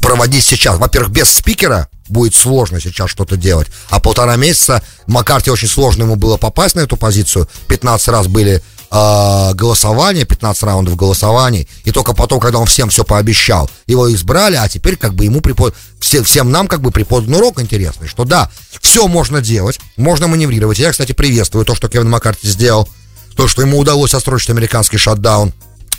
проводить 0.02 0.44
сейчас, 0.44 0.76
во-первых, 0.76 1.10
без 1.10 1.30
спикера 1.30 1.88
будет 2.08 2.34
сложно 2.34 2.80
сейчас 2.80 3.10
что-то 3.10 3.36
делать, 3.36 3.68
а 3.90 4.00
полтора 4.00 4.36
месяца 4.36 4.82
Маккарти 5.06 5.50
очень 5.50 5.68
сложно 5.68 6.04
ему 6.04 6.16
было 6.16 6.36
попасть 6.36 6.74
на 6.74 6.80
эту 6.80 6.96
позицию, 6.96 7.48
15 7.68 8.08
раз 8.08 8.26
были 8.26 8.62
э, 8.90 9.54
голосования, 9.54 10.24
15 10.24 10.62
раундов 10.64 10.96
голосований, 10.96 11.68
и 11.84 11.90
только 11.90 12.14
потом, 12.14 12.40
когда 12.40 12.58
он 12.58 12.66
всем 12.66 12.90
все 12.90 13.04
пообещал, 13.04 13.70
его 13.86 14.12
избрали, 14.14 14.56
а 14.56 14.68
теперь 14.68 14.96
как 14.96 15.14
бы 15.14 15.24
ему 15.24 15.40
препод... 15.40 15.74
все, 16.00 16.22
всем 16.22 16.50
нам 16.50 16.68
как 16.68 16.80
бы 16.80 16.90
преподан 16.90 17.34
урок 17.34 17.60
интересный, 17.60 18.08
что 18.08 18.24
да, 18.24 18.50
все 18.80 19.08
можно 19.08 19.40
делать, 19.40 19.80
можно 19.96 20.26
маневрировать. 20.26 20.78
Я, 20.78 20.92
кстати, 20.92 21.12
приветствую 21.12 21.64
то, 21.64 21.74
что 21.74 21.88
Кевин 21.88 22.10
Маккарти 22.10 22.48
сделал, 22.48 22.88
то, 23.36 23.48
что 23.48 23.62
ему 23.62 23.78
удалось 23.78 24.14
отсрочить 24.14 24.50
американский 24.50 24.98
шатдаун 24.98 25.52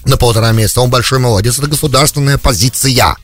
на 0.06 0.18
полтора 0.18 0.52
месяца. 0.52 0.82
Он 0.82 0.90
большой 0.90 1.20
молодец, 1.20 1.58
это 1.58 1.68
государственная 1.68 2.38
позиция. 2.38 3.18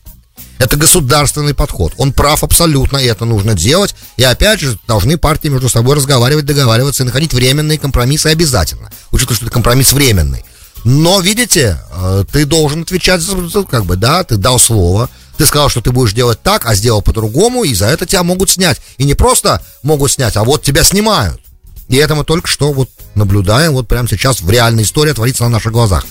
Это 0.61 0.77
государственный 0.77 1.55
подход. 1.55 1.93
Он 1.97 2.13
прав 2.13 2.43
абсолютно, 2.43 2.97
и 2.97 3.05
это 3.05 3.25
нужно 3.25 3.55
делать. 3.55 3.95
И 4.15 4.23
опять 4.23 4.59
же, 4.59 4.77
должны 4.87 5.17
партии 5.17 5.47
между 5.47 5.69
собой 5.69 5.95
разговаривать, 5.95 6.45
договариваться 6.45 7.01
и 7.01 7.05
находить 7.07 7.33
временные 7.33 7.79
компромиссы 7.79 8.27
обязательно. 8.27 8.91
Учитывая, 9.09 9.37
что 9.37 9.45
это 9.45 9.53
компромисс 9.53 9.91
временный. 9.91 10.45
Но, 10.83 11.19
видите, 11.19 11.79
э, 11.91 12.25
ты 12.31 12.45
должен 12.45 12.83
отвечать, 12.83 13.23
как 13.71 13.85
бы, 13.85 13.95
да, 13.95 14.23
ты 14.23 14.37
дал 14.37 14.59
слово, 14.59 15.09
ты 15.35 15.47
сказал, 15.47 15.69
что 15.69 15.81
ты 15.81 15.91
будешь 15.91 16.13
делать 16.13 16.43
так, 16.43 16.67
а 16.67 16.75
сделал 16.75 17.01
по-другому, 17.01 17.63
и 17.63 17.73
за 17.73 17.87
это 17.87 18.05
тебя 18.05 18.21
могут 18.21 18.51
снять. 18.51 18.79
И 18.99 19.03
не 19.03 19.15
просто 19.15 19.63
могут 19.81 20.11
снять, 20.11 20.37
а 20.37 20.43
вот 20.43 20.61
тебя 20.61 20.83
снимают. 20.83 21.41
И 21.89 21.95
это 21.95 22.13
мы 22.13 22.23
только 22.23 22.47
что 22.47 22.71
вот 22.71 22.87
наблюдаем, 23.15 23.71
вот 23.71 23.87
прямо 23.87 24.07
сейчас 24.07 24.41
в 24.41 24.49
реальной 24.51 24.83
истории 24.83 25.13
творится 25.13 25.41
на 25.41 25.49
наших 25.49 25.71
глазах. 25.71 26.05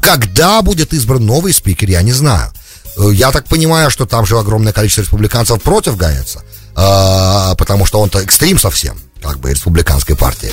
Когда 0.00 0.62
будет 0.62 0.92
избран 0.92 1.26
новый 1.26 1.52
спикер, 1.52 1.90
я 1.90 2.02
не 2.02 2.12
знаю. 2.12 2.52
Э, 2.96 3.10
я 3.12 3.30
так 3.32 3.46
понимаю, 3.46 3.90
что 3.90 4.06
там 4.06 4.26
же 4.26 4.38
огромное 4.38 4.72
количество 4.72 5.02
республиканцев 5.02 5.62
против 5.62 5.96
Гайца, 5.96 6.42
э, 6.76 7.54
потому 7.56 7.86
что 7.86 8.00
он-то 8.00 8.20
экстрим 8.20 8.58
совсем, 8.58 8.98
как 9.22 9.38
бы, 9.38 9.50
республиканской 9.50 10.16
партии. 10.16 10.52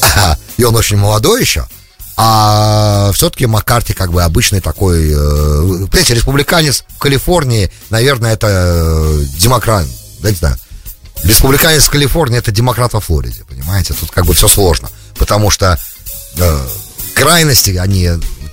И 0.56 0.64
он 0.64 0.74
очень 0.76 0.96
молодой 0.96 1.40
еще. 1.40 1.66
А 2.16 3.10
все-таки 3.14 3.46
Маккарти 3.46 3.94
как 3.94 4.12
бы 4.12 4.22
обычный 4.22 4.60
такой, 4.60 5.10
э, 5.10 5.86
понимаете, 5.86 6.14
республиканец 6.14 6.84
в 6.96 6.98
Калифорнии, 6.98 7.70
наверное, 7.88 8.34
это 8.34 9.18
демократ, 9.38 9.86
да 10.20 10.30
не 10.30 10.36
знаю, 10.36 10.56
республиканец 11.24 11.84
в 11.84 11.90
Калифорнии 11.90 12.38
это 12.38 12.52
демократ 12.52 12.92
во 12.92 13.00
Флориде, 13.00 13.44
понимаете, 13.48 13.94
тут 13.94 14.10
как 14.10 14.26
бы 14.26 14.34
все 14.34 14.46
сложно, 14.46 14.90
потому 15.16 15.50
что 15.50 15.78
э, 16.36 16.66
крайности, 17.14 17.70
они, 17.70 18.10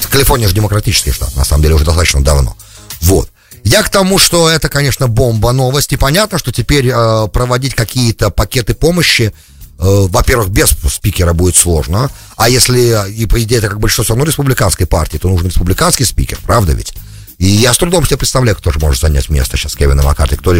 Калифорния 0.10 0.48
же 0.48 0.56
демократический 0.56 1.12
штат, 1.12 1.36
на 1.36 1.44
самом 1.44 1.64
деле, 1.64 1.76
уже 1.76 1.84
достаточно 1.84 2.24
давно. 2.24 2.56
Вот. 3.02 3.30
Я 3.64 3.84
к 3.84 3.90
тому, 3.90 4.20
что 4.20 4.50
это, 4.50 4.70
конечно, 4.70 5.08
бомба 5.08 5.52
новости. 5.52 5.96
Понятно, 5.96 6.38
что 6.38 6.52
теперь 6.52 6.88
э, 6.88 7.28
проводить 7.32 7.76
какие-то 7.76 8.30
пакеты 8.30 8.74
помощи, 8.74 9.34
э, 9.34 9.34
во-первых, 9.78 10.50
без 10.50 10.70
спикера 10.70 11.34
будет 11.34 11.56
сложно. 11.56 12.10
А 12.36 12.50
если, 12.50 13.12
и 13.12 13.26
по 13.26 13.42
идее, 13.42 13.60
это 13.60 13.70
как 13.70 13.80
большинство 13.80 14.14
равно 14.14 14.26
республиканской 14.26 14.88
партии, 14.88 15.18
то 15.18 15.30
нужен 15.30 15.48
республиканский 15.48 16.06
спикер, 16.06 16.40
правда 16.46 16.74
ведь? 16.74 16.94
И 17.38 17.48
я 17.48 17.74
с 17.74 17.78
трудом 17.78 18.06
себе 18.06 18.18
представляю, 18.18 18.58
кто 18.58 18.72
же 18.72 18.80
может 18.80 19.02
занять 19.02 19.30
место 19.30 19.56
сейчас 19.56 19.76
Кевина 19.76 20.04
Маккарти, 20.04 20.36
кто 20.36 20.54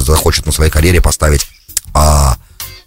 захочет 0.00 0.46
на 0.46 0.52
своей 0.52 0.70
карьере 0.70 1.00
поставить 1.00 1.46
а, 1.92 2.36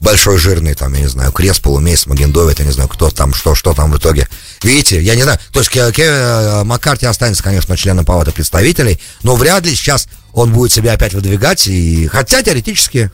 большой 0.04 0.38
жирный, 0.38 0.76
там, 0.76 0.94
я 0.94 1.00
не 1.00 1.08
знаю, 1.08 1.32
крест, 1.32 1.62
полумесяц, 1.62 2.06
Магендовит, 2.06 2.60
я 2.60 2.66
не 2.66 2.72
знаю, 2.72 2.90
кто 2.90 3.10
там, 3.10 3.34
что, 3.34 3.56
что 3.56 3.74
там 3.74 3.92
в 3.92 3.98
итоге. 3.98 4.28
Видите, 4.62 5.02
я 5.02 5.16
не 5.16 5.24
знаю, 5.24 5.40
то 5.52 5.60
есть 5.60 5.72
Кевин 5.72 6.12
э, 6.12 6.64
Маккарти 6.66 7.06
останется, 7.06 7.42
конечно, 7.42 7.76
членом 7.78 8.06
палаты 8.06 8.32
представителей, 8.32 9.00
но 9.24 9.36
вряд 9.36 9.66
ли 9.66 9.74
сейчас 9.74 10.08
он 10.34 10.52
будет 10.52 10.72
себя 10.72 10.94
опять 10.94 11.14
выдвигать, 11.14 11.68
и, 11.68 12.08
хотя 12.08 12.44
теоретически, 12.44 13.12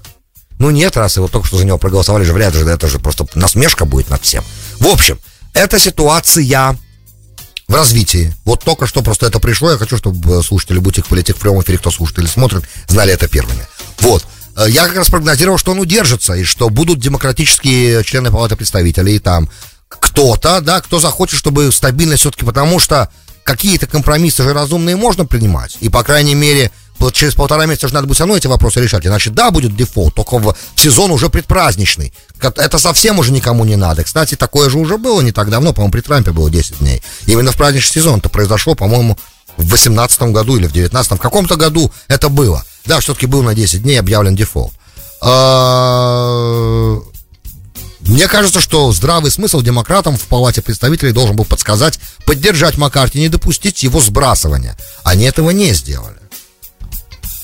ну 0.57 0.71
нет, 0.71 0.97
раз 0.97 1.15
его 1.15 1.27
только 1.27 1.47
что 1.47 1.57
за 1.57 1.65
него 1.65 1.77
проголосовали 1.77 2.23
же, 2.23 2.33
вряд 2.33 2.55
ли, 2.55 2.61
это 2.67 2.87
же 2.87 2.99
просто 2.99 3.25
насмешка 3.35 3.85
будет 3.85 4.09
над 4.09 4.23
всем. 4.23 4.43
В 4.79 4.87
общем, 4.87 5.19
эта 5.53 5.79
ситуация 5.79 6.75
в 7.67 7.75
развитии. 7.75 8.33
Вот 8.45 8.63
только 8.63 8.87
что 8.87 9.03
просто 9.03 9.27
это 9.27 9.39
пришло, 9.39 9.71
я 9.71 9.77
хочу, 9.77 9.95
чтобы 9.95 10.43
слушатели 10.43 10.79
Бутик 10.79 11.05
Политик 11.05 11.37
в 11.37 11.39
прямом 11.39 11.61
эфире, 11.61 11.77
кто 11.77 11.91
слушает 11.91 12.19
или 12.19 12.25
смотрит, 12.25 12.63
знали 12.87 13.13
это 13.13 13.27
первыми. 13.27 13.65
Вот. 13.99 14.25
Э, 14.59 14.69
я 14.69 14.87
как 14.87 14.97
раз 14.97 15.09
прогнозировал, 15.09 15.57
что 15.57 15.71
он 15.71 15.79
удержится, 15.79 16.33
и 16.33 16.43
что 16.43 16.69
будут 16.69 16.99
демократические 16.99 18.03
члены 18.03 18.31
Палаты 18.31 18.55
представителей, 18.55 19.15
и 19.15 19.19
там 19.19 19.49
кто-то, 19.87 20.61
да, 20.61 20.81
кто 20.81 20.99
захочет, 20.99 21.39
чтобы 21.39 21.71
стабильность 21.71 22.21
все-таки, 22.21 22.45
потому 22.45 22.79
что 22.79 23.09
какие-то 23.43 23.87
компромиссы 23.87 24.43
же 24.43 24.53
разумные 24.53 24.95
можно 24.95 25.25
принимать, 25.25 25.77
и, 25.79 25.89
по 25.89 26.03
крайней 26.03 26.35
мере, 26.35 26.71
через 27.13 27.33
полтора 27.33 27.65
месяца 27.65 27.87
же 27.87 27.93
надо 27.93 28.07
будет 28.07 28.17
все 28.17 28.23
равно 28.25 28.35
эти 28.35 28.47
вопросы 28.47 28.81
решать. 28.81 29.07
Иначе 29.07 29.29
да, 29.29 29.51
будет 29.51 29.73
дефолт, 29.73 30.13
только 30.15 30.37
в 30.37 30.53
сезон 30.75 31.11
уже 31.11 31.29
предпраздничный. 31.29 32.13
Это 32.41 32.77
совсем 32.77 33.19
уже 33.19 33.31
никому 33.31 33.63
не 33.63 33.77
надо. 33.77 34.03
Кстати, 34.03 34.35
такое 34.35 34.69
же 34.69 34.77
уже 34.77 34.97
было 34.97 35.21
не 35.21 35.31
так 35.31 35.49
давно, 35.49 35.71
по-моему, 35.71 35.93
при 35.93 36.01
Трампе 36.01 36.31
было 36.31 36.51
10 36.51 36.79
дней. 36.79 37.01
Именно 37.25 37.53
в 37.53 37.55
праздничный 37.55 38.01
сезон 38.01 38.19
это 38.19 38.27
произошло, 38.27 38.75
по-моему, 38.75 39.17
в 39.59 39.71
18 39.71 40.21
году 40.23 40.57
или 40.57 40.67
в 40.67 40.71
19 40.71 41.11
в 41.11 41.17
каком-то 41.17 41.55
году 41.55 41.91
это 42.07 42.29
было. 42.29 42.63
Да, 42.85 42.99
все-таки 42.99 43.25
был 43.25 43.43
на 43.43 43.53
10 43.53 43.83
дней 43.83 43.99
объявлен 43.99 44.35
дефолт. 44.35 44.73
А, 45.21 46.97
мне 47.99 48.27
кажется, 48.27 48.61
что 48.61 48.91
здравый 48.93 49.31
смысл 49.31 49.61
демократам 49.61 50.17
в 50.17 50.23
Палате 50.23 50.61
представителей 50.61 51.11
должен 51.11 51.35
был 51.35 51.45
подсказать, 51.45 51.99
поддержать 52.25 52.77
Маккарти, 52.77 53.19
не 53.19 53.29
допустить 53.29 53.83
его 53.83 54.01
сбрасывания. 54.01 54.77
Они 55.03 55.25
этого 55.25 55.49
не 55.49 55.73
сделали. 55.73 56.15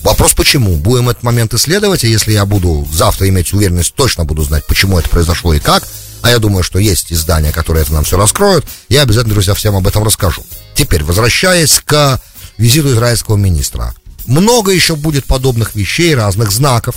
Вопрос 0.01 0.34
почему? 0.34 0.75
Будем 0.78 1.10
этот 1.10 1.23
момент 1.23 1.54
исследовать, 1.54 2.04
и 2.04 2.10
если 2.10 2.32
я 2.32 2.45
буду 2.45 2.88
завтра 2.93 3.28
иметь 3.28 3.54
уверенность, 3.54 3.93
точно 3.95 4.23
буду 4.23 4.43
знать, 4.43 4.65
почему 4.67 4.99
это 4.99 5.10
произошло 5.10 5.54
и 5.54 5.60
как, 5.60 5.84
а 6.21 6.30
я 6.30 6.39
думаю, 6.39 6.63
что 6.63 6.80
есть 6.80 7.12
издания, 7.12 7.51
которые 7.51 7.84
это 7.84 7.93
нам 7.93 8.04
все 8.04 8.15
раскроют, 8.15 8.65
я 8.88 9.01
обязательно, 9.01 9.34
друзья, 9.34 9.54
всем 9.56 9.75
об 9.75 9.86
этом 9.88 10.04
расскажу. 10.04 10.43
Теперь, 10.75 11.03
возвращаясь 11.03 11.79
к 11.79 12.21
визиту 12.57 12.89
израильского 12.89 13.38
министра. 13.38 13.93
Много 14.27 14.71
еще 14.71 14.95
будет 14.95 15.25
подобных 15.25 15.75
вещей, 15.75 16.15
разных 16.15 16.51
знаков. 16.51 16.95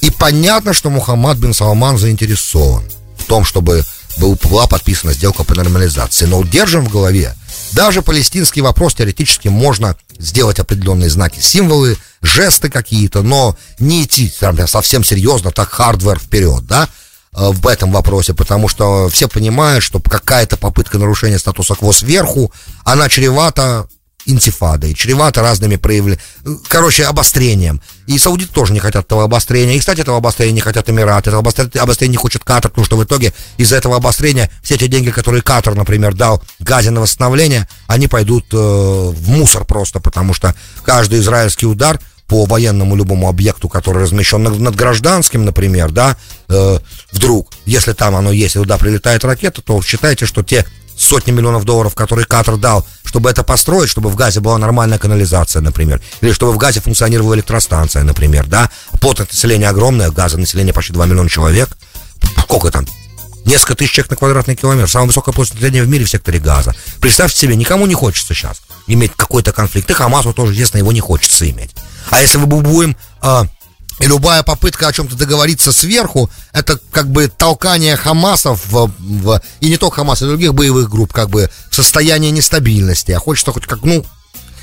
И 0.00 0.10
понятно, 0.10 0.72
что 0.72 0.90
Мухаммад 0.90 1.38
бин 1.38 1.54
Салман 1.54 1.98
заинтересован 1.98 2.84
в 3.18 3.24
том, 3.24 3.44
чтобы 3.44 3.84
была 4.18 4.66
подписана 4.66 5.12
сделка 5.12 5.44
по 5.44 5.54
нормализации. 5.54 6.26
Но 6.26 6.38
удержим 6.38 6.84
в 6.84 6.90
голове, 6.90 7.34
даже 7.72 8.02
палестинский 8.02 8.62
вопрос 8.62 8.94
теоретически 8.94 9.48
можно 9.48 9.96
сделать 10.18 10.58
определенные 10.58 11.10
знаки, 11.10 11.40
символы, 11.40 11.96
жесты 12.22 12.68
какие-то, 12.68 13.22
но 13.22 13.56
не 13.78 14.04
идти 14.04 14.32
там, 14.40 14.66
совсем 14.66 15.04
серьезно, 15.04 15.52
так 15.52 15.70
hard 15.70 15.97
way 15.97 16.18
вперед, 16.18 16.66
да, 16.66 16.88
в 17.32 17.66
этом 17.66 17.92
вопросе, 17.92 18.34
потому 18.34 18.68
что 18.68 19.08
все 19.08 19.28
понимают, 19.28 19.84
что 19.84 20.00
какая-то 20.00 20.56
попытка 20.56 20.98
нарушения 20.98 21.38
статуса-кво 21.38 21.92
сверху, 21.92 22.52
она 22.84 23.08
чревата 23.08 23.86
интифадой, 24.26 24.94
чревато 24.94 25.40
разными 25.40 25.76
проявлениями, 25.76 26.22
короче, 26.68 27.04
обострением. 27.04 27.80
И 28.06 28.18
саудиты 28.18 28.52
тоже 28.52 28.72
не 28.72 28.80
хотят 28.80 29.06
этого 29.06 29.24
обострения. 29.24 29.76
И, 29.76 29.78
кстати, 29.78 30.00
этого 30.00 30.18
обострения 30.18 30.54
не 30.54 30.60
хотят 30.60 30.88
Эмираты, 30.90 31.30
этого 31.30 31.40
обострения, 31.40 31.80
обострения 31.80 32.12
не 32.12 32.18
хочет 32.18 32.44
Катар, 32.44 32.70
потому 32.70 32.84
что 32.84 32.96
в 32.96 33.04
итоге 33.04 33.32
из-за 33.56 33.76
этого 33.76 33.96
обострения 33.96 34.50
все 34.62 34.74
эти 34.74 34.86
деньги, 34.86 35.10
которые 35.10 35.42
Катар, 35.42 35.74
например, 35.74 36.14
дал 36.14 36.42
Газе 36.58 36.90
на 36.90 37.00
восстановление, 37.00 37.68
они 37.86 38.08
пойдут 38.08 38.46
э, 38.52 38.56
в 38.56 39.28
мусор 39.28 39.64
просто, 39.64 40.00
потому 40.00 40.34
что 40.34 40.54
каждый 40.84 41.20
израильский 41.20 41.66
удар 41.66 42.00
по 42.30 42.44
военному 42.44 42.94
любому 42.94 43.28
объекту, 43.28 43.68
который 43.68 44.04
размещен 44.04 44.44
над, 44.44 44.56
над 44.60 44.76
гражданским, 44.76 45.44
например, 45.44 45.90
да, 45.90 46.16
э, 46.48 46.78
вдруг, 47.10 47.52
если 47.66 47.92
там 47.92 48.14
оно 48.14 48.30
есть, 48.30 48.54
и 48.54 48.60
туда 48.60 48.78
прилетает 48.78 49.24
ракета, 49.24 49.62
то 49.62 49.82
считайте, 49.82 50.26
что 50.26 50.44
те 50.44 50.64
сотни 50.96 51.32
миллионов 51.32 51.64
долларов, 51.64 51.96
которые 51.96 52.26
Катар 52.26 52.56
дал, 52.56 52.86
чтобы 53.04 53.30
это 53.30 53.42
построить, 53.42 53.90
чтобы 53.90 54.10
в 54.10 54.14
Газе 54.14 54.38
была 54.38 54.58
нормальная 54.58 54.98
канализация, 54.98 55.60
например, 55.60 56.00
или 56.20 56.30
чтобы 56.30 56.52
в 56.52 56.56
Газе 56.56 56.80
функционировала 56.80 57.34
электростанция, 57.34 58.04
например, 58.04 58.46
да, 58.46 58.70
плотность 59.00 59.32
населения 59.32 59.68
огромная, 59.68 60.12
Газа 60.12 60.38
население 60.38 60.72
почти 60.72 60.92
2 60.92 61.06
миллиона 61.06 61.28
человек, 61.28 61.70
сколько 62.42 62.70
там, 62.70 62.86
несколько 63.44 63.74
тысяч 63.74 63.90
человек 63.90 64.10
на 64.12 64.16
квадратный 64.18 64.54
километр, 64.54 64.88
самая 64.88 65.08
высокая 65.08 65.34
площадь 65.34 65.54
в 65.54 65.88
мире 65.88 66.04
в 66.04 66.10
секторе 66.10 66.38
Газа. 66.38 66.76
Представьте 67.00 67.38
себе, 67.38 67.56
никому 67.56 67.86
не 67.86 67.94
хочется 67.94 68.34
сейчас 68.34 68.60
иметь 68.86 69.12
какой-то 69.16 69.52
конфликт, 69.52 69.90
и 69.90 69.94
Хамасу 69.94 70.32
тоже, 70.32 70.52
естественно, 70.52 70.78
его 70.78 70.92
не 70.92 71.00
хочется 71.00 71.50
иметь. 71.50 71.70
А 72.08 72.20
если 72.20 72.38
мы 72.38 72.46
будем 72.46 72.96
э, 73.22 73.42
и 74.00 74.06
любая 74.06 74.42
попытка 74.42 74.88
о 74.88 74.92
чем-то 74.92 75.14
договориться 75.14 75.72
сверху, 75.72 76.30
это 76.52 76.78
как 76.90 77.10
бы 77.10 77.28
толкание 77.28 77.96
Хамасов 77.96 78.66
в, 78.66 78.90
в, 78.98 79.42
и 79.60 79.68
не 79.68 79.76
только 79.76 79.96
Хамаса, 79.96 80.24
и 80.24 80.28
других 80.28 80.54
боевых 80.54 80.88
групп, 80.88 81.12
как 81.12 81.28
бы 81.28 81.50
в 81.70 81.74
состояние 81.74 82.30
нестабильности. 82.30 83.12
А 83.12 83.20
хочется 83.20 83.52
хоть 83.52 83.66
как, 83.66 83.82
ну, 83.82 84.04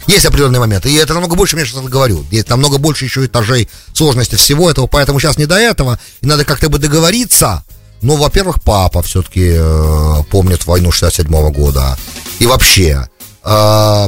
Есть 0.07 0.25
определенные 0.25 0.59
моменты. 0.59 0.89
И 0.89 0.95
это 0.95 1.13
намного 1.13 1.35
больше, 1.35 1.57
я 1.57 1.65
сейчас 1.65 1.83
говорю. 1.83 2.25
Есть 2.31 2.49
намного 2.49 2.77
больше 2.77 3.05
еще 3.05 3.25
этажей 3.25 3.69
сложности 3.93 4.35
всего 4.35 4.71
этого. 4.71 4.87
Поэтому 4.87 5.19
сейчас 5.19 5.37
не 5.37 5.45
до 5.45 5.55
этого. 5.55 5.99
И 6.21 6.25
надо 6.25 6.45
как-то 6.45 6.69
бы 6.69 6.79
договориться. 6.79 7.63
Ну, 8.01 8.15
во-первых, 8.15 8.61
папа 8.63 9.01
все-таки 9.01 9.53
э, 9.55 10.23
помнит 10.31 10.65
войну 10.65 10.91
67 10.91 11.31
-го 11.31 11.51
года. 11.51 11.97
И 12.39 12.45
вообще, 12.45 13.07
э, 13.43 14.07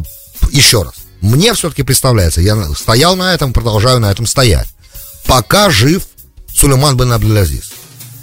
еще 0.51 0.83
раз, 0.83 0.93
мне 1.21 1.53
все-таки 1.53 1.83
представляется, 1.83 2.41
я 2.41 2.55
стоял 2.75 3.15
на 3.15 3.33
этом, 3.33 3.53
продолжаю 3.53 3.99
на 3.99 4.11
этом 4.11 4.25
стоять. 4.25 4.67
Пока 5.25 5.69
жив 5.69 6.03
Сулейман 6.55 6.97
бен 6.97 7.11
Абдулазиз. 7.11 7.71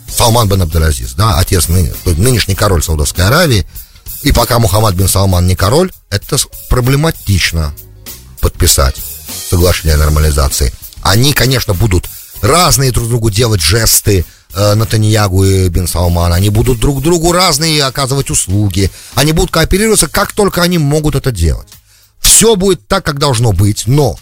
Салман 0.09 0.49
бен 0.49 0.63
Абдулазиз, 0.63 1.13
да, 1.15 1.39
отец 1.39 1.69
ны, 1.69 1.93
нынешний 2.05 2.55
король 2.55 2.83
Саудовской 2.83 3.25
Аравии. 3.25 3.67
И 4.23 4.33
пока 4.33 4.59
Мухаммад 4.59 4.95
бин 4.95 5.09
Салман 5.09 5.47
не 5.47 5.55
король, 5.55 5.93
это 6.11 6.37
проблематично 6.69 7.75
подписать 8.41 8.97
соглашение 9.51 9.95
о 9.95 9.99
нормализации. 9.99 10.73
Они, 11.03 11.33
конечно, 11.33 11.75
будут 11.75 12.09
разные 12.41 12.93
друг 12.93 13.09
другу 13.09 13.31
делать 13.31 13.61
жесты, 13.61 14.25
э, 14.55 14.75
Натаньягу 14.75 15.45
и 15.45 15.69
Бен 15.69 15.87
Салман, 15.87 16.33
они 16.33 16.51
будут 16.51 16.81
друг 16.81 17.03
другу 17.03 17.33
разные 17.33 17.85
оказывать 17.85 18.31
услуги, 18.31 18.91
они 19.15 19.33
будут 19.33 19.51
кооперироваться, 19.51 20.09
как 20.09 20.33
только 20.33 20.63
они 20.63 20.79
могут 20.79 21.15
это 21.15 21.31
делать. 21.31 21.69
Все 22.37 22.55
будет 22.55 22.87
так, 22.87 23.03
как 23.03 23.18
должно 23.18 23.53
быть, 23.53 23.85
но 23.87 24.18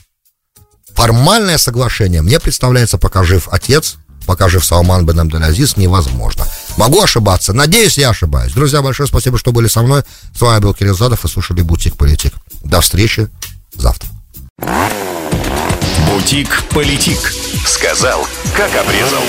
формальное 0.94 1.59
соглашение, 1.59 2.22
мне 2.22 2.38
представляется, 2.38 2.96
пока 2.96 3.24
жив 3.24 3.48
отец, 3.50 3.96
пока 4.24 4.48
жив 4.48 4.64
Салман 4.64 5.05
бен 5.05 5.18
Абдалязиз, 5.18 5.77
невозможно. 5.77 6.46
Могу 6.77 7.03
ошибаться, 7.03 7.53
надеюсь, 7.53 7.98
я 7.98 8.11
ошибаюсь. 8.11 8.53
Друзья, 8.53 8.83
большое 8.83 9.09
спасибо, 9.09 9.37
что 9.37 9.50
были 9.50 9.66
со 9.66 9.83
мной. 9.83 10.05
С 10.33 10.40
вами 10.40 10.61
был 10.62 10.74
Кирилл 10.74 10.96
Задов 10.96 11.24
и 11.24 11.29
слушали 11.29 11.62
Бутик 11.62 11.96
Политик. 11.96 12.35
До 12.62 12.81
встречи 12.81 13.29
завтра. 13.74 14.09
Бутик 16.09 16.62
Политик. 16.70 17.18
Сказал, 17.66 18.29
как 18.57 18.70
обрезал. 18.77 19.24